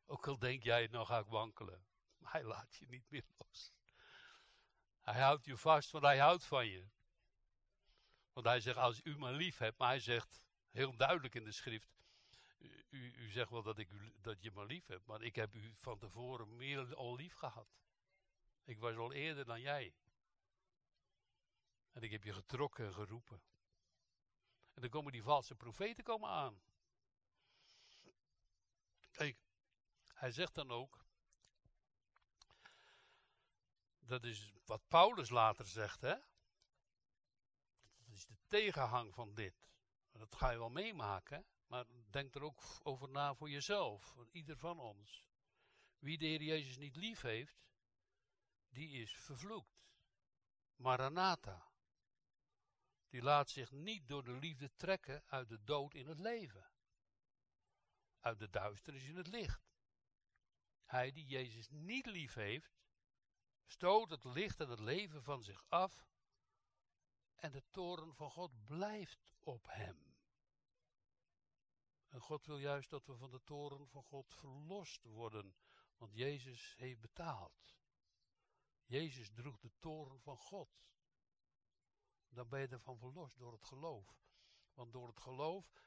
[0.04, 1.86] Ook al denk jij, nog ga ik wankelen.
[2.16, 3.74] Maar hij laat je niet meer los.
[5.00, 6.90] Hij houdt je vast, want hij houdt van je.
[8.32, 11.52] Want hij zegt, als u me lief hebt, maar hij zegt heel duidelijk in de
[11.52, 11.95] schrift,
[12.90, 15.54] u, u zegt wel dat, ik u, dat je me lief hebt, maar ik heb
[15.54, 17.68] u van tevoren meer al lief gehad.
[18.64, 19.94] Ik was al eerder dan jij.
[21.92, 23.42] En ik heb je getrokken en geroepen.
[24.74, 26.60] En dan komen die valse profeten komen aan.
[29.10, 29.38] Kijk,
[30.12, 31.04] hij zegt dan ook,
[33.98, 36.14] dat is wat Paulus later zegt, hè?
[37.96, 39.68] Dat is de tegenhang van dit.
[40.12, 44.56] Dat ga je wel meemaken, maar denk er ook over na voor jezelf, voor ieder
[44.56, 45.24] van ons.
[45.98, 47.66] Wie de Heer Jezus niet lief heeft,
[48.68, 49.84] die is vervloekt.
[50.76, 51.70] Maranatha.
[53.08, 56.70] Die laat zich niet door de liefde trekken uit de dood in het leven.
[58.20, 59.74] uit de duisternis in het licht.
[60.84, 62.78] Hij die Jezus niet lief heeft,
[63.66, 66.06] stoot het licht en het leven van zich af
[67.34, 70.15] en de toren van God blijft op hem.
[72.16, 75.56] En God wil juist dat we van de toren van God verlost worden,
[75.96, 77.76] want Jezus heeft betaald.
[78.84, 80.68] Jezus droeg de toren van God.
[82.28, 84.18] Dan ben je ervan verlost door het geloof.
[84.74, 85.82] Want door het geloof,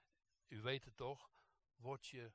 [0.47, 1.32] u weet het toch,
[1.75, 2.34] word je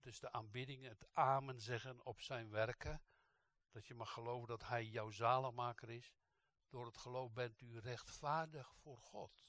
[0.00, 3.02] dus de aanbidding, het amen zeggen op zijn werken.
[3.70, 6.12] Dat je mag geloven dat hij jouw zaligmaker is.
[6.68, 9.44] Door het geloof bent u rechtvaardig voor God.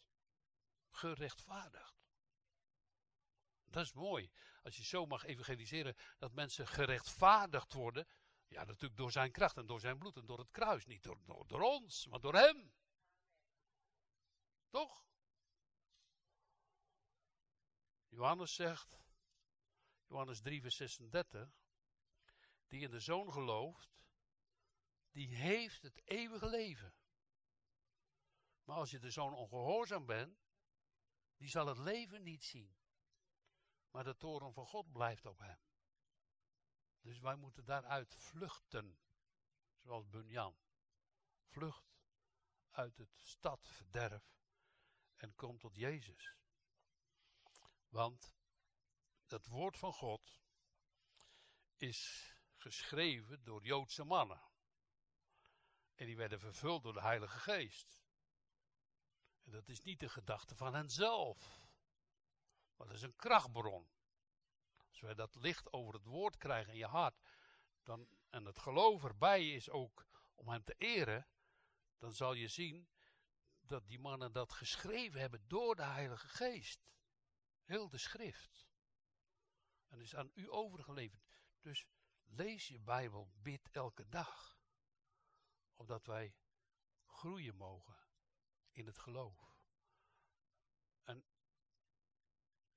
[0.89, 2.02] Gerechtvaardigd.
[3.73, 4.31] Dat is mooi.
[4.63, 8.07] Als je zo mag evangeliseren, dat mensen gerechtvaardigd worden.
[8.47, 10.85] Ja, natuurlijk door zijn kracht en door zijn bloed en door het kruis.
[10.85, 12.73] Niet door, door, ons, maar door hem.
[14.69, 15.05] Toch?
[18.09, 18.97] Johannes zegt,
[20.07, 21.49] Johannes 3, vers 36,
[22.67, 24.05] die in de Zoon gelooft,
[25.11, 26.93] die heeft het eeuwige leven.
[28.63, 30.45] Maar als je de Zoon ongehoorzaam bent,
[31.37, 32.81] die zal het leven niet zien.
[33.93, 35.59] Maar de toren van God blijft op hem.
[37.01, 38.97] Dus wij moeten daaruit vluchten.
[39.77, 40.57] Zoals Bunyan.
[41.45, 41.95] Vlucht
[42.69, 44.23] uit het stadverderf
[45.15, 46.35] en kom tot Jezus.
[47.89, 48.35] Want
[49.27, 50.41] het woord van God
[51.77, 54.41] is geschreven door Joodse mannen.
[55.95, 58.03] En die werden vervuld door de Heilige Geest.
[59.41, 61.62] En dat is niet de gedachte van henzelf.
[62.75, 63.89] Maar dat is een krachtbron.
[64.87, 67.21] Als wij dat licht over het woord krijgen in je hart,
[67.83, 70.05] dan, en het geloof erbij is ook
[70.35, 71.27] om hem te eren,
[71.97, 72.89] dan zal je zien
[73.59, 76.79] dat die mannen dat geschreven hebben door de Heilige Geest.
[77.63, 78.67] Heel de schrift.
[79.87, 81.23] En is aan u overgeleverd.
[81.61, 81.85] Dus
[82.23, 84.57] lees je Bijbel, bid elke dag.
[85.73, 86.35] Opdat wij
[87.05, 87.97] groeien mogen
[88.71, 89.57] in het geloof.
[91.03, 91.25] En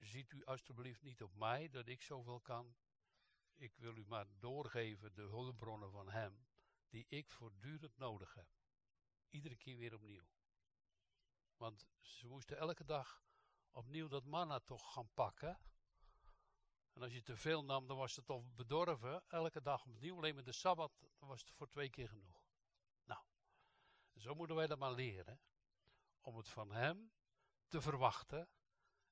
[0.06, 2.76] ziet u alstublieft niet op mij dat ik zoveel kan.
[3.54, 6.46] Ik wil u maar doorgeven de hulpbronnen van Hem,
[6.88, 8.48] die ik voortdurend nodig heb.
[9.28, 10.28] Iedere keer weer opnieuw.
[11.56, 13.22] Want ze moesten elke dag
[13.70, 15.58] opnieuw dat manna toch gaan pakken.
[16.92, 19.24] En als je te veel nam, dan was het toch bedorven.
[19.28, 22.44] Elke dag opnieuw, alleen met de Sabbat, dan was het voor twee keer genoeg.
[23.04, 23.20] Nou,
[24.16, 25.40] zo moeten wij dat maar leren.
[26.20, 27.12] Om het van Hem
[27.68, 28.48] te verwachten.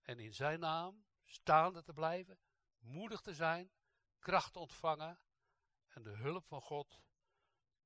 [0.05, 2.39] En in Zijn naam staande te blijven.
[2.79, 3.73] Moedig te zijn.
[4.19, 5.21] Kracht ontvangen.
[5.89, 7.03] En de hulp van God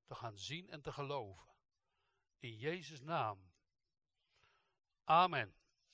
[0.04, 1.54] te gaan zien en te geloven.
[2.38, 3.52] In Jezus' naam.
[5.04, 5.56] Amen.